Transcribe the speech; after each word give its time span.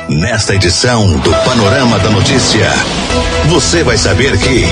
Nesta 0.08 0.54
edição 0.54 1.16
do 1.18 1.30
Panorama 1.44 1.98
da 1.98 2.10
Notícia, 2.10 2.68
você 3.48 3.82
vai 3.82 3.96
saber 3.96 4.36
que. 4.38 4.66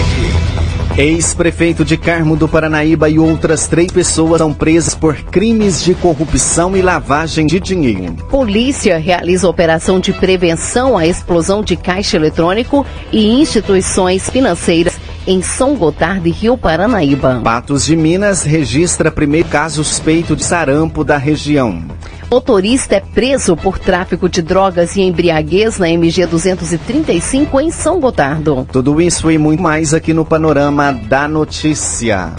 Ex-prefeito 0.97 1.85
de 1.85 1.97
Carmo 1.97 2.37
do 2.37 2.47
Paranaíba 2.47 3.09
e 3.09 3.19
outras 3.19 3.67
três 3.67 3.91
pessoas 3.91 4.39
são 4.39 4.53
presas 4.53 4.95
por 4.95 5.17
crimes 5.17 5.83
de 5.83 5.93
corrupção 5.93 6.77
e 6.77 6.83
lavagem 6.83 7.47
de 7.47 7.59
dinheiro. 7.59 8.15
Polícia 8.31 8.97
realiza 8.99 9.49
operação 9.49 9.99
de 9.99 10.13
prevenção 10.13 10.97
à 10.97 11.05
explosão 11.05 11.65
de 11.65 11.75
caixa 11.75 12.17
eletrônico 12.17 12.87
e 13.11 13.41
instituições 13.41 14.31
financeiras 14.31 14.95
em 15.27 15.43
São 15.43 15.75
Gotardo 15.75 16.29
e 16.29 16.31
Rio 16.31 16.57
Paranaíba. 16.57 17.41
Patos 17.43 17.85
de 17.85 17.97
Minas 17.97 18.43
registra 18.43 19.11
primeiro 19.11 19.49
caso 19.49 19.83
suspeito 19.83 20.37
de 20.37 20.45
sarampo 20.45 21.05
da 21.05 21.17
região. 21.17 21.83
Motorista 22.31 22.97
é 22.97 23.01
preso 23.01 23.57
por 23.57 23.79
tráfico 23.79 24.29
de 24.29 24.43
drogas 24.43 24.97
e 24.97 25.03
embriaguez 25.03 25.79
na 25.79 25.89
MG 25.89 26.27
235 26.27 27.61
em 27.61 27.71
São 27.71 28.01
Gotardo. 28.01 28.67
Tudo 28.73 29.01
isso 29.01 29.31
e 29.31 29.39
muito 29.39 29.63
mais 29.63 29.95
aqui 29.95 30.13
no 30.13 30.25
Panorama 30.25 30.93
da 30.93 31.29
Notícia. 31.29 32.33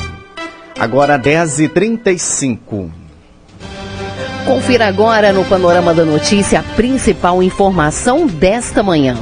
Agora 0.78 1.17
10h35. 1.17 2.90
Confira 4.46 4.88
agora 4.88 5.31
no 5.31 5.46
Panorama 5.46 5.94
da 5.94 6.03
Notícia 6.03 6.59
a 6.59 6.75
principal 6.75 7.41
informação 7.41 8.28
desta 8.28 8.84
manhã. 8.84 9.17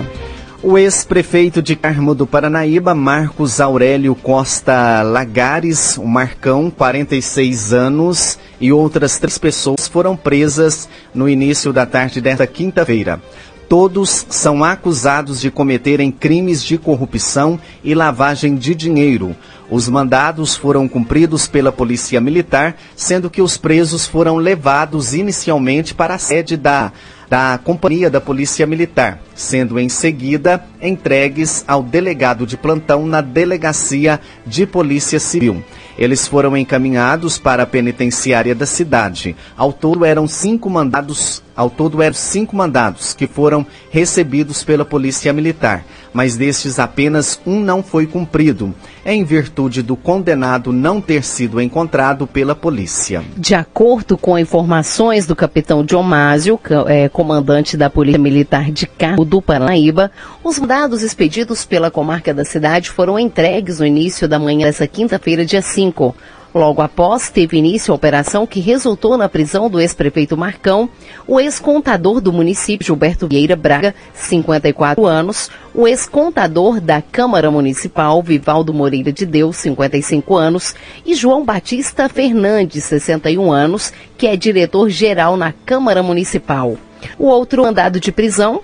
O 0.65 0.77
ex-prefeito 0.77 1.61
de 1.61 1.75
Carmo 1.75 2.15
do 2.15 2.25
Paranaíba, 2.25 2.95
Marcos 2.95 3.59
Aurélio 3.59 4.15
Costa 4.15 5.01
Lagares, 5.01 5.97
o 5.97 6.05
Marcão, 6.07 6.71
46 6.71 7.73
anos, 7.73 8.39
e 8.61 8.71
outras 8.71 9.19
três 9.19 9.37
pessoas 9.37 9.89
foram 9.89 10.15
presas 10.15 10.87
no 11.13 11.27
início 11.27 11.73
da 11.73 11.85
tarde 11.85 12.21
desta 12.21 12.47
quinta-feira. 12.47 13.21
Todos 13.67 14.25
são 14.29 14.63
acusados 14.63 15.41
de 15.41 15.51
cometerem 15.51 16.09
crimes 16.09 16.63
de 16.63 16.77
corrupção 16.77 17.59
e 17.83 17.93
lavagem 17.93 18.55
de 18.55 18.73
dinheiro. 18.73 19.35
Os 19.69 19.89
mandados 19.89 20.55
foram 20.55 20.87
cumpridos 20.87 21.45
pela 21.45 21.73
Polícia 21.73 22.21
Militar, 22.21 22.77
sendo 22.95 23.29
que 23.29 23.41
os 23.41 23.57
presos 23.57 24.05
foram 24.05 24.37
levados 24.37 25.13
inicialmente 25.13 25.93
para 25.93 26.15
a 26.15 26.19
sede 26.19 26.55
da 26.55 26.93
da 27.33 27.57
Companhia 27.57 28.11
da 28.11 28.21
Polícia 28.21 28.67
Militar, 28.67 29.19
sendo 29.35 29.79
em 29.79 29.89
seguida 29.89 30.63
entregues 30.81 31.63
ao 31.67 31.81
delegado 31.81 32.45
de 32.45 32.57
plantão 32.57 33.05
na 33.05 33.21
Delegacia 33.21 34.19
de 34.45 34.65
Polícia 34.65 35.19
Civil. 35.19 35.63
Eles 35.97 36.27
foram 36.27 36.57
encaminhados 36.57 37.37
para 37.37 37.63
a 37.63 37.67
penitenciária 37.67 38.55
da 38.55 38.65
cidade. 38.65 39.35
Ao 39.55 39.71
todo 39.71 40.03
eram 40.03 40.27
cinco 40.27 40.69
mandados, 40.69 41.43
ao 41.55 41.69
todo 41.69 42.01
eram 42.01 42.15
cinco 42.15 42.55
mandados 42.55 43.13
que 43.13 43.27
foram 43.27 43.65
recebidos 43.91 44.63
pela 44.63 44.83
Polícia 44.83 45.31
Militar, 45.31 45.85
mas 46.11 46.35
destes 46.35 46.79
apenas 46.79 47.39
um 47.45 47.59
não 47.59 47.83
foi 47.83 48.07
cumprido, 48.07 48.73
em 49.05 49.23
virtude 49.23 49.83
do 49.83 49.95
condenado 49.95 50.71
não 50.71 50.99
ter 50.99 51.23
sido 51.23 51.61
encontrado 51.61 52.25
pela 52.25 52.55
polícia. 52.55 53.23
De 53.37 53.53
acordo 53.53 54.17
com 54.17 54.37
informações 54.37 55.27
do 55.27 55.35
capitão 55.35 55.85
Diomásio, 55.85 56.59
é, 56.87 57.07
comandante 57.07 57.77
da 57.77 57.89
Polícia 57.89 58.19
Militar 58.19 58.71
de 58.71 58.87
Do 59.23 59.41
Paranaíba, 59.41 60.11
os 60.43 60.59
mandados 60.59 61.01
expedidos 61.01 61.65
pela 61.65 61.91
comarca 61.91 62.33
da 62.33 62.43
cidade 62.43 62.89
foram 62.89 63.19
entregues 63.19 63.79
no 63.79 63.85
início 63.85 64.27
da 64.27 64.39
manhã 64.39 64.67
dessa 64.67 64.87
quinta-feira, 64.87 65.45
dia 65.45 65.61
5 65.61 65.83
5. 65.93 66.15
Logo 66.53 66.83
após, 66.83 67.31
teve 67.31 67.57
início 67.57 67.91
a 67.91 67.95
operação 67.95 68.45
que 68.45 68.59
resultou 68.59 69.17
na 69.17 69.27
prisão 69.27 69.67
do 69.67 69.81
ex-prefeito 69.81 70.37
Marcão, 70.37 70.87
o 71.25 71.39
ex-contador 71.39 72.21
do 72.21 72.31
município 72.31 72.85
Gilberto 72.85 73.27
Vieira 73.27 73.55
Braga, 73.55 73.95
54 74.13 75.03
anos, 75.03 75.49
o 75.73 75.87
ex-contador 75.87 76.79
da 76.79 77.01
Câmara 77.01 77.49
Municipal 77.49 78.21
Vivaldo 78.21 78.71
Moreira 78.71 79.11
de 79.11 79.25
Deus, 79.25 79.57
55 79.57 80.35
anos, 80.35 80.75
e 81.03 81.15
João 81.15 81.43
Batista 81.43 82.07
Fernandes, 82.07 82.83
61 82.83 83.51
anos, 83.51 83.91
que 84.15 84.27
é 84.27 84.35
diretor-geral 84.35 85.35
na 85.35 85.51
Câmara 85.65 86.03
Municipal. 86.03 86.77
O 87.17 87.25
outro 87.25 87.63
mandado 87.63 87.99
de 87.99 88.11
prisão 88.11 88.61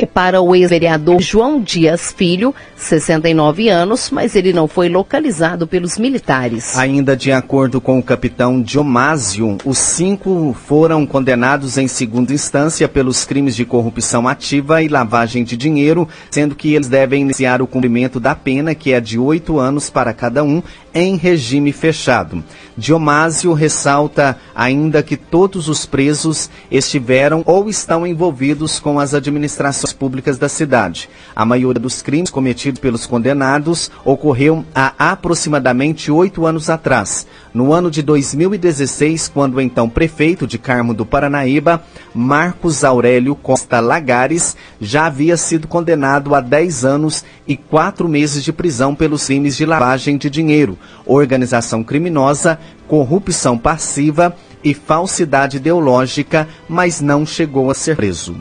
é 0.00 0.06
para 0.06 0.40
o 0.40 0.54
ex-vereador 0.54 1.20
João 1.20 1.60
Dias 1.60 2.12
Filho, 2.12 2.54
69 2.76 3.68
anos, 3.68 4.10
mas 4.10 4.36
ele 4.36 4.52
não 4.52 4.68
foi 4.68 4.88
localizado 4.88 5.66
pelos 5.66 5.98
militares. 5.98 6.78
Ainda 6.78 7.16
de 7.16 7.32
acordo 7.32 7.80
com 7.80 7.98
o 7.98 8.02
capitão 8.02 8.62
Diomásio, 8.62 9.58
os 9.64 9.78
cinco 9.78 10.56
foram 10.66 11.04
condenados 11.04 11.76
em 11.78 11.88
segunda 11.88 12.32
instância 12.32 12.88
pelos 12.88 13.24
crimes 13.24 13.56
de 13.56 13.64
corrupção 13.64 14.28
ativa 14.28 14.82
e 14.82 14.88
lavagem 14.88 15.42
de 15.42 15.56
dinheiro, 15.56 16.08
sendo 16.30 16.54
que 16.54 16.74
eles 16.74 16.88
devem 16.88 17.22
iniciar 17.22 17.60
o 17.60 17.66
cumprimento 17.66 18.20
da 18.20 18.36
pena, 18.36 18.76
que 18.76 18.92
é 18.92 19.00
de 19.00 19.18
oito 19.18 19.58
anos 19.58 19.90
para 19.90 20.12
cada 20.12 20.44
um, 20.44 20.62
em 20.98 21.16
regime 21.16 21.70
fechado. 21.72 22.42
Diomásio 22.76 23.52
ressalta 23.52 24.36
ainda 24.52 25.00
que 25.00 25.16
todos 25.16 25.68
os 25.68 25.86
presos 25.86 26.50
estiveram 26.70 27.44
ou 27.46 27.68
estão 27.68 28.04
envolvidos 28.04 28.80
com 28.80 28.98
as 28.98 29.14
administrações 29.14 29.92
públicas 29.92 30.38
da 30.38 30.48
cidade. 30.48 31.08
A 31.36 31.44
maioria 31.44 31.80
dos 31.80 32.02
crimes 32.02 32.30
cometidos 32.30 32.80
pelos 32.80 33.06
condenados 33.06 33.92
ocorreu 34.04 34.64
há 34.74 34.92
aproximadamente 35.12 36.10
oito 36.10 36.44
anos 36.44 36.68
atrás. 36.68 37.28
No 37.54 37.72
ano 37.72 37.90
de 37.90 38.02
2016, 38.02 39.28
quando 39.28 39.54
o 39.54 39.60
então 39.60 39.88
prefeito 39.88 40.46
de 40.48 40.58
Carmo 40.58 40.92
do 40.92 41.06
Paranaíba, 41.06 41.82
Marcos 42.12 42.82
Aurélio 42.82 43.36
Costa 43.36 43.78
Lagares, 43.78 44.56
já 44.80 45.06
havia 45.06 45.36
sido 45.36 45.68
condenado 45.68 46.34
a 46.34 46.40
10 46.40 46.84
anos 46.84 47.24
e 47.46 47.56
quatro 47.56 48.08
meses 48.08 48.42
de 48.42 48.52
prisão 48.52 48.94
pelos 48.94 49.26
crimes 49.26 49.56
de 49.56 49.64
lavagem 49.64 50.16
de 50.16 50.28
dinheiro, 50.28 50.78
organização 51.06 51.82
criminosa, 51.82 52.58
corrupção 52.86 53.56
passiva 53.56 54.34
e 54.62 54.74
falsidade 54.74 55.56
ideológica, 55.56 56.48
mas 56.68 57.00
não 57.00 57.24
chegou 57.24 57.70
a 57.70 57.74
ser 57.74 57.96
preso. 57.96 58.36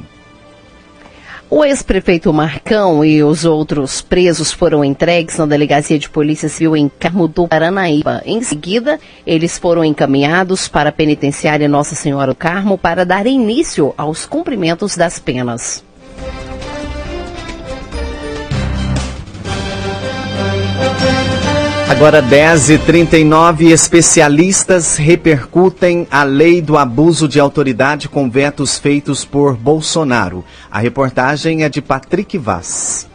O 1.49 1.63
ex-prefeito 1.63 2.33
Marcão 2.33 3.05
e 3.05 3.23
os 3.23 3.45
outros 3.45 4.01
presos 4.01 4.51
foram 4.51 4.83
entregues 4.83 5.37
na 5.37 5.45
Delegacia 5.45 5.97
de 5.97 6.09
Polícia 6.09 6.49
Civil 6.49 6.75
em 6.75 6.89
Carmo 6.89 7.25
do 7.25 7.47
Paranaíba. 7.47 8.21
Em 8.25 8.41
seguida, 8.41 8.99
eles 9.25 9.57
foram 9.57 9.85
encaminhados 9.85 10.67
para 10.67 10.89
a 10.89 10.91
penitenciária 10.91 11.69
Nossa 11.69 11.95
Senhora 11.95 12.33
do 12.33 12.35
Carmo 12.35 12.77
para 12.77 13.05
dar 13.05 13.25
início 13.25 13.93
aos 13.97 14.25
cumprimentos 14.25 14.97
das 14.97 15.19
penas. 15.19 15.81
Agora 21.89 22.21
10h39, 22.21 23.71
especialistas 23.71 24.97
repercutem 24.97 26.05
a 26.11 26.23
lei 26.23 26.61
do 26.61 26.77
abuso 26.77 27.29
de 27.29 27.39
autoridade 27.39 28.09
com 28.09 28.29
vetos 28.29 28.77
feitos 28.77 29.23
por 29.23 29.55
Bolsonaro. 29.55 30.43
A 30.69 30.79
reportagem 30.79 31.63
é 31.63 31.69
de 31.69 31.81
Patrick 31.81 32.37
Vaz 32.37 33.07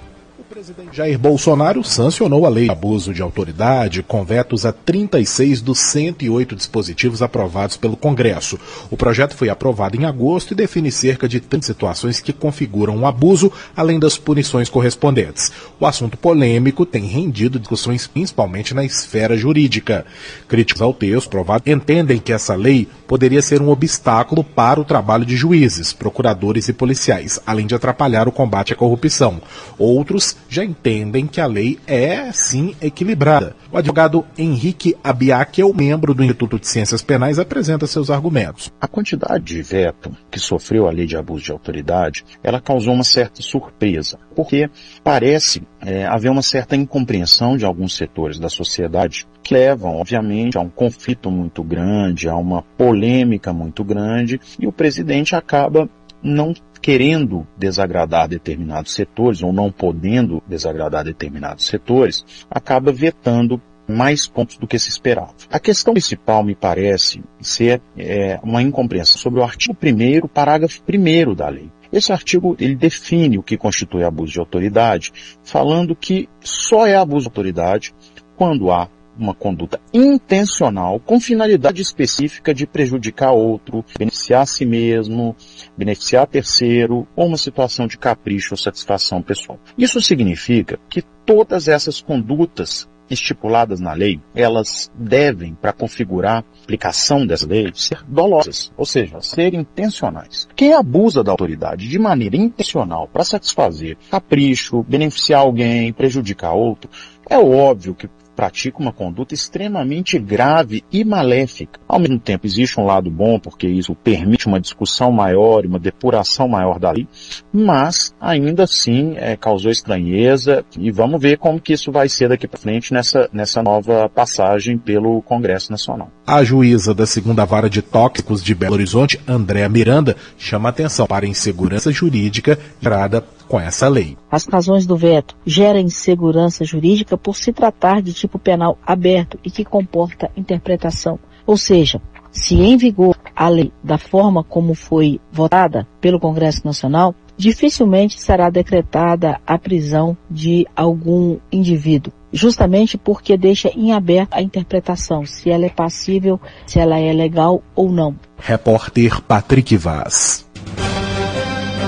presidente 0.63 0.97
Jair 0.97 1.19
Bolsonaro 1.19 1.83
sancionou 1.83 2.47
a 2.47 2.49
lei 2.49 2.67
de 2.67 2.71
abuso 2.71 3.13
de 3.13 3.21
autoridade 3.21 4.01
com 4.01 4.25
vetos 4.25 4.65
a 4.65 4.73
36 4.73 5.61
dos 5.61 5.81
108 5.81 6.55
dispositivos 6.55 7.21
aprovados 7.21 7.77
pelo 7.77 7.97
Congresso. 7.97 8.59
O 8.89 8.97
projeto 8.97 9.35
foi 9.35 9.49
aprovado 9.49 9.97
em 9.97 10.05
agosto 10.05 10.53
e 10.53 10.55
define 10.55 10.93
cerca 10.93 11.29
de 11.29 11.41
30 11.41 11.67
situações 11.67 12.21
que 12.21 12.33
configuram 12.33 12.97
um 12.97 13.07
abuso, 13.07 13.51
além 13.77 13.99
das 13.99 14.17
punições 14.17 14.69
correspondentes. 14.69 15.51
O 15.81 15.87
assunto 15.87 16.17
polêmico 16.17 16.87
tem 16.87 17.07
rendido 17.07 17.59
discussões 17.59 18.07
principalmente 18.07 18.73
na 18.73 18.85
esfera 18.85 19.37
jurídica. 19.37 20.07
Críticos 20.47 20.81
ao 20.81 20.95
texto 20.95 21.27
aprovado 21.27 21.65
entendem 21.67 22.19
que 22.19 22.33
essa 22.33 22.55
lei 22.55 22.87
poderia 23.09 23.43
ser 23.43 23.61
um 23.61 23.69
obstáculo 23.69 24.45
para 24.45 24.81
o 24.81 24.85
trabalho 24.85 25.27
de 25.27 25.37
juízes, 25.37 25.93
procuradores 25.93 26.69
e 26.69 26.73
policiais, 26.73 27.41
além 27.45 27.67
de 27.67 27.75
atrapalhar 27.75 28.29
o 28.29 28.33
combate 28.33 28.73
à 28.73 28.77
corrupção. 28.77 29.41
Outros 29.77 30.37
já 30.53 30.63
entendem 30.63 31.27
que 31.27 31.41
a 31.41 31.47
lei 31.47 31.79
é, 31.87 32.31
sim, 32.31 32.75
equilibrada. 32.81 33.57
O 33.71 33.79
advogado 33.79 34.23
Henrique 34.37 34.95
Abiakel, 35.03 35.73
membro 35.73 36.13
do 36.13 36.23
Instituto 36.23 36.59
de 36.59 36.69
Ciências 36.69 37.01
Penais, 37.01 37.39
apresenta 37.39 37.87
seus 37.87 38.11
argumentos. 38.11 38.71
A 38.79 38.87
quantidade 38.87 39.45
de 39.45 39.63
veto 39.63 40.15
que 40.31 40.39
sofreu 40.39 40.87
a 40.87 40.91
lei 40.91 41.07
de 41.07 41.17
abuso 41.17 41.45
de 41.45 41.53
autoridade, 41.53 42.23
ela 42.43 42.61
causou 42.61 42.93
uma 42.93 43.03
certa 43.03 43.41
surpresa, 43.41 44.19
porque 44.37 44.69
parece 45.03 45.63
é, 45.81 46.05
haver 46.05 46.31
uma 46.31 46.43
certa 46.43 46.77
incompreensão 46.77 47.57
de 47.57 47.65
alguns 47.65 47.97
setores 47.97 48.39
da 48.39 48.51
sociedade 48.51 49.27
que 49.43 49.55
levam, 49.55 49.97
obviamente, 49.97 50.59
a 50.59 50.61
um 50.61 50.69
conflito 50.69 51.31
muito 51.31 51.63
grande, 51.63 52.29
a 52.29 52.37
uma 52.37 52.63
polêmica 52.77 53.55
muito 53.55 53.83
grande, 53.83 54.39
e 54.61 54.67
o 54.67 54.73
presidente 54.73 55.35
acaba 55.35 55.89
não 56.23 56.55
querendo 56.81 57.47
desagradar 57.57 58.29
determinados 58.29 58.93
setores 58.93 59.43
ou 59.43 59.53
não 59.53 59.71
podendo 59.71 60.43
desagradar 60.47 61.05
determinados 61.05 61.67
setores, 61.67 62.25
acaba 62.51 62.93
vetando 62.93 63.61
mais 63.87 64.27
pontos 64.27 64.57
do 64.57 64.67
que 64.67 64.79
se 64.79 64.89
esperava. 64.89 65.35
A 65.51 65.59
questão 65.59 65.93
principal 65.93 66.43
me 66.43 66.55
parece 66.55 67.23
ser 67.41 67.81
é, 67.97 68.39
uma 68.43 68.63
incompreensão 68.63 69.19
sobre 69.19 69.41
o 69.41 69.45
artigo 69.45 69.77
1 69.83 70.29
parágrafo 70.29 70.83
1 70.89 71.35
da 71.35 71.49
lei. 71.49 71.71
Esse 71.93 72.11
artigo 72.11 72.57
ele 72.59 72.75
define 72.75 73.39
o 73.39 73.43
que 73.43 73.57
constitui 73.57 74.03
abuso 74.03 74.33
de 74.33 74.41
autoridade, 74.41 75.13
falando 75.45 75.95
que 75.95 76.29
só 76.41 76.87
é 76.87 76.97
abuso 76.97 77.25
de 77.25 77.29
autoridade 77.29 77.95
quando 78.35 78.71
há 78.71 78.89
uma 79.19 79.35
conduta 79.35 79.81
intencional 79.93 80.99
com 81.01 81.21
finalidade 81.21 81.83
específica 81.83 82.55
de 82.55 82.67
prejudicar 82.67 83.33
outro, 83.33 83.85
beneficiar 83.99 84.43
a 84.43 84.47
si 84.47 84.65
mesmo, 84.65 85.37
beneficiar 85.77 86.27
terceiro 86.27 87.07
ou 87.15 87.27
uma 87.27 87.37
situação 87.37 87.87
de 87.87 87.99
capricho 87.99 88.55
ou 88.55 88.59
satisfação 88.59 89.23
pessoal. 89.23 89.59
Isso 89.77 90.01
significa 90.01 90.79
que 90.89 91.03
todas 91.25 91.69
essas 91.69 92.01
condutas 92.01 92.89
estipuladas 93.11 93.79
na 93.79 93.93
lei, 93.93 94.21
elas 94.35 94.91
devem, 94.95 95.55
para 95.55 95.73
configurar 95.73 96.37
a 96.37 96.63
aplicação 96.63 97.27
dessa 97.27 97.47
lei, 97.47 97.71
ser 97.75 98.03
dolosas, 98.07 98.73
ou 98.77 98.87
seja, 98.87 99.21
ser 99.21 99.55
intencionais. 99.55 100.49
Quem 100.57 100.73
abusa 100.73 101.23
da 101.23 101.31
autoridade 101.31 101.89
de 101.89 101.99
maneira 101.99 102.37
intencional 102.37 103.07
para 103.09 103.25
satisfazer 103.25 103.97
capricho, 104.11 104.83
beneficiar 104.83 105.41
alguém, 105.41 105.93
prejudicar 105.93 106.53
outro, 106.53 106.91
é 107.29 107.37
óbvio 107.39 107.95
que 107.95 108.09
pratica 108.35 108.79
uma 108.79 108.93
conduta 108.93 109.35
extremamente 109.35 110.19
grave 110.19 110.85
e 110.93 111.05
maléfica. 111.05 111.81
Ao 111.87 111.99
mesmo 111.99 112.19
tempo, 112.19 112.47
existe 112.47 112.81
um 112.81 112.85
lado 112.85 113.11
bom, 113.11 113.39
porque 113.39 113.67
isso 113.67 113.95
permite 113.95 114.47
uma 114.47 114.61
discussão 114.61 115.11
maior, 115.13 115.65
uma 115.67 115.79
depuração 115.79 116.49
maior 116.49 116.79
da 116.79 116.91
lei, 116.91 117.07
mas 117.53 118.15
ainda 118.21 118.65
assim 118.65 119.15
é, 119.17 119.37
causou 119.37 119.71
estranheza 119.71 120.65
e 120.79 120.91
vamos 120.91 121.21
ver 121.21 121.39
como 121.39 121.61
que 121.61 121.73
isso 121.73 121.93
vai 121.93 122.09
ser 122.09 122.29
daqui 122.29 122.47
para 122.47 122.59
frente 122.59 122.93
nessa, 122.93 123.29
nessa 123.33 123.63
nova 123.63 124.09
passagem 124.09 124.79
pelo 124.79 125.23
Congresso 125.23 125.71
Nacional. 125.71 126.11
A 126.27 126.43
juíza 126.45 126.95
da 126.95 127.07
segunda 127.07 127.45
vara 127.45 127.69
de 127.69 127.83
tóxicos 127.83 128.43
de 128.43 128.55
Belo 128.55 128.75
Horizonte, 128.75 129.21
Andréa 129.27 129.69
Miranda, 129.69 130.17
chama 130.39 130.69
atenção 130.69 131.07
para 131.07 131.27
a 131.27 131.29
insegurança 131.29 131.91
jurídica 131.93 132.59
gerada 132.81 133.25
com 133.43 133.61
essa 133.61 133.89
lei. 133.89 134.17
As 134.31 134.47
razões 134.47 134.87
do 134.87 134.97
veto 134.97 135.37
geram 135.45 135.81
insegurança 135.81 136.65
jurídica 136.65 137.17
por 137.17 137.37
se 137.37 137.53
tratar 137.53 138.01
de 138.01 138.13
tipo 138.13 138.39
penal 138.39 138.79
aberto 138.87 139.39
e 139.45 139.51
que 139.51 139.65
comporta 139.65 140.31
interpretação. 140.37 141.19
Ou 141.47 141.57
seja, 141.57 142.01
se 142.31 142.55
em 142.55 142.77
vigor 142.77 143.17
a 143.37 143.49
lei 143.49 143.71
da 143.85 143.99
forma 143.99 144.43
como 144.43 144.75
foi 144.75 145.21
votada 145.31 145.87
pelo 146.01 146.19
Congresso 146.19 146.63
Nacional, 146.65 147.15
dificilmente 147.37 148.21
será 148.21 148.49
decretada 148.49 149.41
a 149.47 149.59
prisão 149.59 150.17
de 150.31 150.67
algum 150.75 151.39
indivíduo, 151.51 152.13
justamente 152.33 152.97
porque 152.97 153.37
deixa 153.37 153.69
em 153.69 153.93
aberto 153.93 154.35
a 154.35 154.43
interpretação 154.43 155.27
se 155.27 155.51
ela 155.51 155.67
é 155.67 155.71
passível, 155.71 156.41
se 156.67 156.79
ela 156.79 156.99
é 156.99 157.13
legal 157.13 157.63
ou 157.75 157.91
não. 157.91 158.17
Repórter 158.39 159.21
Patrick 159.23 159.77
Vaz. 159.77 160.47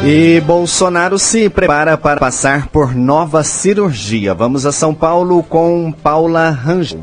E 0.06 0.38
Bolsonaro 0.42 1.18
se 1.18 1.48
prepara 1.48 1.96
para 1.96 2.20
passar 2.20 2.68
por 2.68 2.94
nova 2.94 3.42
cirurgia. 3.42 4.34
Vamos 4.34 4.66
a 4.66 4.72
São 4.72 4.94
Paulo 4.94 5.42
com 5.42 5.90
Paula 5.90 6.50
Rangel. 6.50 7.02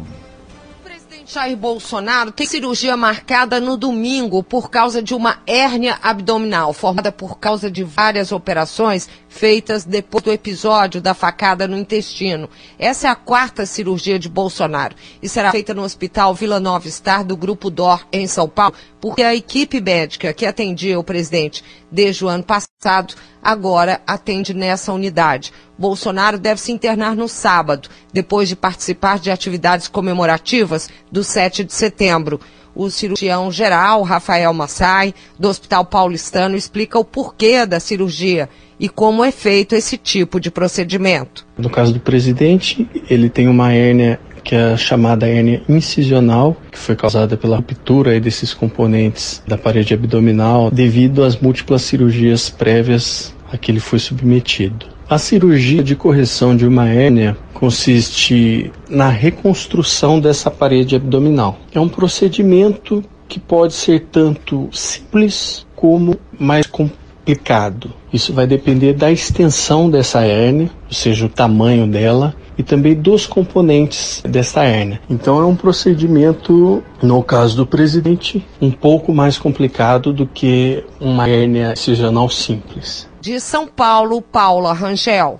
Jair 1.25 1.55
Bolsonaro 1.55 2.29
tem 2.31 2.46
cirurgia 2.46 2.98
marcada 2.98 3.60
no 3.60 3.77
domingo 3.77 4.43
por 4.43 4.70
causa 4.70 5.01
de 5.01 5.15
uma 5.15 5.38
hérnia 5.48 5.98
abdominal, 6.03 6.74
formada 6.74 7.10
por 7.10 7.39
causa 7.39 7.72
de 7.72 7.86
várias 7.86 8.34
operações 8.34 9.10
feitas 9.32 9.86
depois 9.86 10.26
do 10.26 10.32
episódio 10.32 11.02
da 11.02 11.14
facada 11.14 11.66
no 11.66 11.78
intestino. 11.78 12.50
Essa 12.78 13.08
é 13.08 13.10
a 13.10 13.16
quarta 13.16 13.66
cirurgia 13.66 14.20
de 14.20 14.28
Bolsonaro 14.28 14.94
e 15.24 15.30
será 15.30 15.52
feita 15.52 15.74
no 15.74 15.84
Hospital 15.84 16.36
Vila 16.36 16.60
Nova 16.60 16.88
Star 16.90 17.24
do 17.24 17.38
Grupo 17.38 17.70
DOR 17.70 18.06
em 18.12 18.28
São 18.28 18.48
Paulo, 18.48 18.76
porque 19.00 19.24
a 19.24 19.34
equipe 19.34 19.80
médica 19.80 20.34
que 20.34 20.46
atendia 20.46 21.00
o 21.00 21.04
presidente 21.04 21.64
desde 21.90 22.26
o 22.26 22.28
ano 22.28 22.44
passado 22.44 23.16
agora 23.42 24.02
atende 24.06 24.54
nessa 24.54 24.92
unidade. 24.92 25.54
Bolsonaro 25.78 26.38
deve 26.38 26.60
se 26.60 26.74
internar 26.74 27.16
no 27.16 27.30
sábado, 27.30 27.90
depois 28.12 28.50
de 28.50 28.56
participar 28.56 29.18
de 29.18 29.32
atividades 29.32 29.88
comemorativas 29.88 30.90
do 31.10 31.24
7 31.24 31.64
de 31.64 31.74
setembro. 31.74 32.40
O 32.74 32.90
cirurgião 32.90 33.51
geral, 33.51 34.01
Rafael 34.04 34.54
Massai, 34.54 35.13
do 35.38 35.50
Hospital 35.50 35.86
Paulistano, 35.86 36.56
explica 36.56 36.98
o 36.98 37.04
porquê 37.04 37.66
da 37.66 37.80
cirurgia 37.80 38.50
e 38.80 38.90
como 38.90 39.24
é 39.24 39.32
feito 39.32 39.75
esse 39.75 39.98
tipo 39.98 40.40
de 40.40 40.50
procedimento. 40.50 41.46
No 41.58 41.70
caso 41.70 41.94
do 41.94 42.00
presidente, 42.00 42.90
ele 43.10 43.30
tem 43.30 43.48
uma 43.48 43.74
hérnia 43.74 44.20
que 44.44 44.56
é 44.56 44.75
chamada 44.75 45.28
hérnia 45.28 45.62
incisional, 45.70 46.58
que 46.72 46.78
foi 46.78 46.96
causada 46.96 47.38
pela 47.38 47.58
ruptura 47.58 48.20
desses 48.20 48.54
componentes 48.54 49.44
da 49.48 49.58
parede 49.58 49.94
abdominal 49.94 50.72
devido 50.72 51.24
às 51.24 51.38
múltiplas 51.38 51.84
cirurgias 51.84 52.50
prévias 52.50 53.34
a 53.51 53.58
que 53.58 53.72
ele 53.72 53.80
foi 53.80 54.00
submetido. 54.00 54.90
A 55.12 55.18
cirurgia 55.18 55.84
de 55.84 55.94
correção 55.94 56.56
de 56.56 56.65
uma 56.65 56.88
hérnia 56.88 57.36
consiste 57.53 58.72
na 58.89 59.10
reconstrução 59.10 60.22
dessa 60.22 60.50
parede 60.50 60.96
abdominal. 60.96 61.60
É 61.74 61.82
um 61.82 61.89
procedimento 61.89 63.03
que 63.27 63.38
pode 63.38 63.74
ser 63.74 64.08
tanto 64.10 64.70
simples 64.72 65.68
como 65.75 66.15
mais 66.39 66.65
complicado. 66.65 67.91
Isso 68.13 68.32
vai 68.32 68.48
depender 68.48 68.94
da 68.94 69.12
extensão 69.12 69.89
dessa 69.89 70.22
hérnia, 70.22 70.72
ou 70.88 70.94
seja, 70.94 71.25
o 71.25 71.30
tamanho 71.30 71.86
dela, 71.86 72.34
e 72.58 72.63
também 72.63 72.96
dos 72.96 73.27
componentes 73.27 74.24
desta 74.25 74.63
hérnia. 74.63 75.01
Então 75.10 75.41
é 75.41 75.46
um 75.46 75.58
procedimento, 75.58 76.82
no 77.03 77.22
caso 77.22 77.58
do 77.58 77.65
presidente, 77.68 78.46
um 78.62 78.72
pouco 78.72 79.13
mais 79.13 79.38
complicado 79.38 80.13
do 80.13 80.25
que 80.25 80.86
uma 81.01 81.27
hérnia 81.27 81.74
incisional 81.74 82.30
simples. 82.30 83.11
De 83.22 83.40
São 83.40 83.68
Paulo, 83.68 84.20
Paula 84.20 84.74
Rangel. 84.74 85.40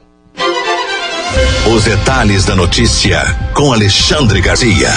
Os 1.76 1.84
detalhes 1.84 2.46
da 2.46 2.56
notícia 2.56 3.18
com 3.56 3.74
Alexandre 3.74 4.40
Garcia. 4.40 4.90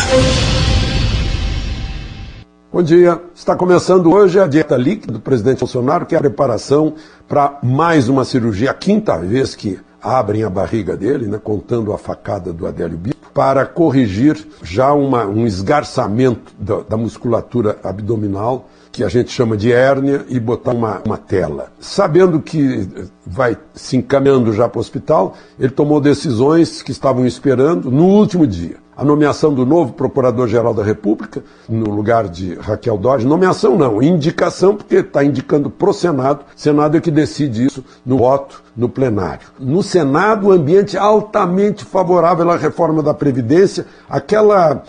Bom 2.70 2.82
dia. 2.82 3.22
Está 3.34 3.56
começando 3.56 4.12
hoje 4.12 4.38
a 4.38 4.46
dieta 4.46 4.76
líquida 4.76 5.14
do 5.14 5.18
presidente 5.18 5.60
Bolsonaro, 5.60 6.04
que 6.04 6.14
é 6.14 6.18
a 6.18 6.20
preparação 6.20 6.96
para 7.26 7.58
mais 7.62 8.10
uma 8.10 8.22
cirurgia, 8.22 8.72
a 8.72 8.74
quinta 8.74 9.16
vez 9.16 9.54
que 9.54 9.80
abrem 10.02 10.44
a 10.44 10.50
barriga 10.50 10.94
dele, 10.94 11.26
né, 11.26 11.40
contando 11.42 11.90
a 11.90 11.96
facada 11.96 12.52
do 12.52 12.66
Adélio 12.66 12.98
Bispo, 12.98 13.30
para 13.32 13.64
corrigir 13.64 14.46
já 14.62 14.92
uma, 14.92 15.24
um 15.24 15.46
esgarçamento 15.46 16.52
da, 16.58 16.80
da 16.80 16.98
musculatura 16.98 17.78
abdominal 17.82 18.68
que 18.94 19.02
a 19.02 19.08
gente 19.08 19.32
chama 19.32 19.56
de 19.56 19.72
hérnia, 19.72 20.24
e 20.28 20.38
botar 20.38 20.70
uma, 20.70 21.02
uma 21.04 21.18
tela. 21.18 21.66
Sabendo 21.80 22.40
que 22.40 22.88
vai 23.26 23.58
se 23.74 23.96
encaminhando 23.96 24.52
já 24.52 24.68
para 24.68 24.78
o 24.78 24.80
hospital, 24.80 25.34
ele 25.58 25.70
tomou 25.70 26.00
decisões 26.00 26.80
que 26.80 26.92
estavam 26.92 27.26
esperando 27.26 27.90
no 27.90 28.04
último 28.04 28.46
dia. 28.46 28.76
A 28.96 29.04
nomeação 29.04 29.52
do 29.52 29.66
novo 29.66 29.94
Procurador-Geral 29.94 30.72
da 30.72 30.84
República, 30.84 31.42
no 31.68 31.90
lugar 31.90 32.28
de 32.28 32.54
Raquel 32.54 32.96
Dodge. 32.96 33.26
Nomeação 33.26 33.76
não, 33.76 34.00
indicação, 34.00 34.76
porque 34.76 34.98
está 34.98 35.24
indicando 35.24 35.68
para 35.68 35.90
o 35.90 35.92
Senado. 35.92 36.44
Senado 36.54 36.96
é 36.96 37.00
que 37.00 37.10
decide 37.10 37.66
isso 37.66 37.84
no 38.06 38.18
voto 38.18 38.62
no 38.76 38.88
plenário. 38.88 39.48
No 39.58 39.82
Senado, 39.82 40.46
o 40.46 40.52
ambiente 40.52 40.96
altamente 40.96 41.84
favorável 41.84 42.48
à 42.50 42.56
reforma 42.56 43.02
da 43.02 43.14
Previdência, 43.14 43.86
aquela 44.08 44.82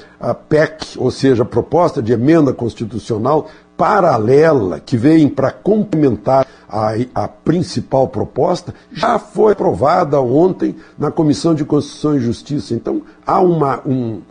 PEC, 0.50 0.98
ou 0.98 1.12
seja, 1.12 1.46
proposta 1.46 2.02
de 2.02 2.14
emenda 2.14 2.54
constitucional, 2.54 3.48
paralela 3.78 4.80
que 4.80 4.98
vem 4.98 5.28
para 5.28 5.52
complementar 5.52 6.48
a, 6.68 6.94
a, 7.14 7.28
principal 7.28 8.08
proposta 8.08 8.74
já 8.92 9.20
foi 9.20 9.54
aprovada 9.54 10.20
ontem 10.20 10.76
na 10.98 11.12
Comissão 11.12 11.54
de 11.54 11.64
Constituição 11.64 12.18
e 12.18 12.20
Justiça. 12.20 12.74
Então 12.74 13.02
há 13.26 13.40
uma, 13.40 13.82
um, 13.86 14.22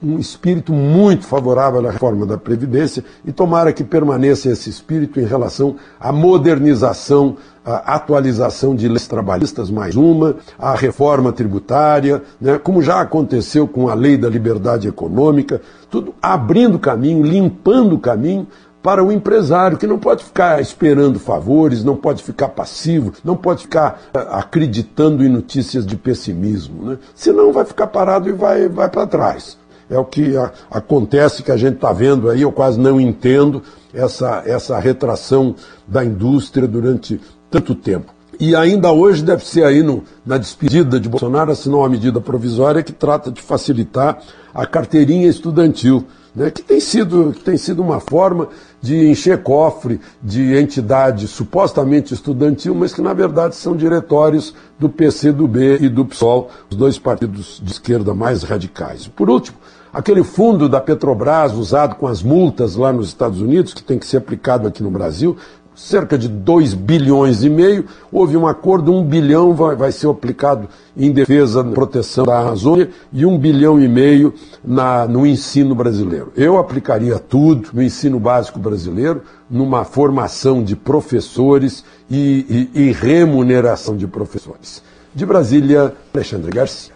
um, 0.00 0.18
espírito 0.18 0.72
muito 0.72 1.26
favorável 1.26 1.86
à 1.86 1.90
reforma 1.90 2.24
da 2.24 2.38
Previdência 2.38 3.04
e 3.24 3.32
tomara 3.32 3.72
que 3.72 3.82
permaneça 3.82 4.48
esse 4.48 4.70
espírito 4.70 5.18
em 5.18 5.24
relação 5.24 5.76
à 5.98 6.12
modernização, 6.12 7.36
à 7.64 7.96
atualização 7.96 8.76
de 8.76 8.86
leis 8.86 9.08
trabalhistas, 9.08 9.68
mais 9.68 9.96
uma, 9.96 10.36
à 10.56 10.74
reforma 10.74 11.32
tributária, 11.32 12.22
né, 12.40 12.58
como 12.58 12.80
já 12.80 13.00
aconteceu 13.00 13.66
com 13.66 13.88
a 13.88 13.94
lei 13.94 14.16
da 14.16 14.28
liberdade 14.28 14.86
econômica, 14.86 15.60
tudo 15.90 16.14
abrindo 16.22 16.78
caminho, 16.78 17.24
limpando 17.24 17.96
o 17.96 17.98
caminho 17.98 18.46
para 18.82 19.04
o 19.04 19.12
empresário, 19.12 19.76
que 19.76 19.86
não 19.86 19.98
pode 19.98 20.24
ficar 20.24 20.60
esperando 20.60 21.18
favores, 21.18 21.84
não 21.84 21.96
pode 21.96 22.22
ficar 22.22 22.48
passivo, 22.48 23.12
não 23.22 23.36
pode 23.36 23.62
ficar 23.62 24.00
eh, 24.14 24.26
acreditando 24.30 25.24
em 25.24 25.28
notícias 25.28 25.84
de 25.84 25.96
pessimismo. 25.96 26.90
Né? 26.90 26.98
Senão 27.14 27.52
vai 27.52 27.64
ficar 27.64 27.88
parado 27.88 28.28
e 28.28 28.32
vai, 28.32 28.68
vai 28.68 28.88
para 28.88 29.06
trás. 29.06 29.58
É 29.88 29.98
o 29.98 30.04
que 30.04 30.36
a, 30.36 30.50
acontece 30.70 31.42
que 31.42 31.52
a 31.52 31.56
gente 31.56 31.74
está 31.74 31.92
vendo 31.92 32.30
aí, 32.30 32.42
eu 32.42 32.52
quase 32.52 32.80
não 32.80 32.98
entendo 33.00 33.62
essa, 33.92 34.42
essa 34.46 34.78
retração 34.78 35.54
da 35.86 36.02
indústria 36.02 36.66
durante 36.66 37.20
tanto 37.50 37.74
tempo. 37.74 38.14
E 38.38 38.56
ainda 38.56 38.90
hoje 38.90 39.22
deve 39.22 39.44
ser 39.44 39.64
aí 39.64 39.82
no, 39.82 40.02
na 40.24 40.38
despedida 40.38 40.98
de 40.98 41.10
Bolsonaro 41.10 41.52
assinou 41.52 41.82
uma 41.82 41.88
medida 41.90 42.18
provisória 42.22 42.82
que 42.82 42.92
trata 42.92 43.30
de 43.30 43.42
facilitar 43.42 44.18
a 44.54 44.64
carteirinha 44.64 45.28
estudantil 45.28 46.06
né, 46.34 46.50
que, 46.50 46.62
tem 46.62 46.80
sido, 46.80 47.32
que 47.32 47.42
tem 47.42 47.56
sido 47.56 47.82
uma 47.82 48.00
forma 48.00 48.48
de 48.80 49.08
encher 49.08 49.42
cofre 49.42 50.00
de 50.22 50.54
entidade 50.56 51.28
supostamente 51.28 52.14
estudantil, 52.14 52.74
mas 52.74 52.92
que 52.92 53.02
na 53.02 53.12
verdade 53.12 53.54
são 53.56 53.76
diretórios 53.76 54.54
do 54.78 54.88
PC, 54.88 55.32
do 55.32 55.46
B 55.46 55.78
e 55.80 55.88
do 55.88 56.04
PSOL, 56.04 56.50
os 56.70 56.76
dois 56.76 56.98
partidos 56.98 57.60
de 57.62 57.72
esquerda 57.72 58.14
mais 58.14 58.42
radicais. 58.42 59.06
Por 59.06 59.28
último, 59.28 59.58
aquele 59.92 60.22
fundo 60.22 60.68
da 60.68 60.80
Petrobras 60.80 61.52
usado 61.52 61.96
com 61.96 62.06
as 62.06 62.22
multas 62.22 62.76
lá 62.76 62.92
nos 62.92 63.08
Estados 63.08 63.40
Unidos, 63.40 63.74
que 63.74 63.82
tem 63.82 63.98
que 63.98 64.06
ser 64.06 64.16
aplicado 64.16 64.66
aqui 64.66 64.82
no 64.82 64.90
Brasil, 64.90 65.36
cerca 65.80 66.18
de 66.18 66.28
2 66.28 66.74
bilhões 66.74 67.42
e 67.42 67.48
meio. 67.48 67.86
Houve 68.12 68.36
um 68.36 68.46
acordo, 68.46 68.92
um 68.92 69.02
bilhão 69.02 69.54
vai, 69.54 69.74
vai 69.74 69.90
ser 69.90 70.08
aplicado 70.08 70.68
em 70.96 71.10
defesa 71.10 71.66
e 71.66 71.72
proteção 71.72 72.24
da 72.26 72.38
Amazônia 72.38 72.90
e 73.12 73.24
um 73.24 73.38
bilhão 73.38 73.80
e 73.80 73.88
meio 73.88 74.34
na, 74.62 75.08
no 75.08 75.26
ensino 75.26 75.74
brasileiro. 75.74 76.32
Eu 76.36 76.58
aplicaria 76.58 77.18
tudo 77.18 77.70
no 77.72 77.82
ensino 77.82 78.20
básico 78.20 78.58
brasileiro, 78.58 79.22
numa 79.48 79.84
formação 79.84 80.62
de 80.62 80.76
professores 80.76 81.82
e, 82.10 82.68
e, 82.74 82.82
e 82.82 82.92
remuneração 82.92 83.96
de 83.96 84.06
professores. 84.06 84.82
De 85.14 85.24
Brasília, 85.24 85.94
Alexandre 86.14 86.52
Garcia. 86.52 86.92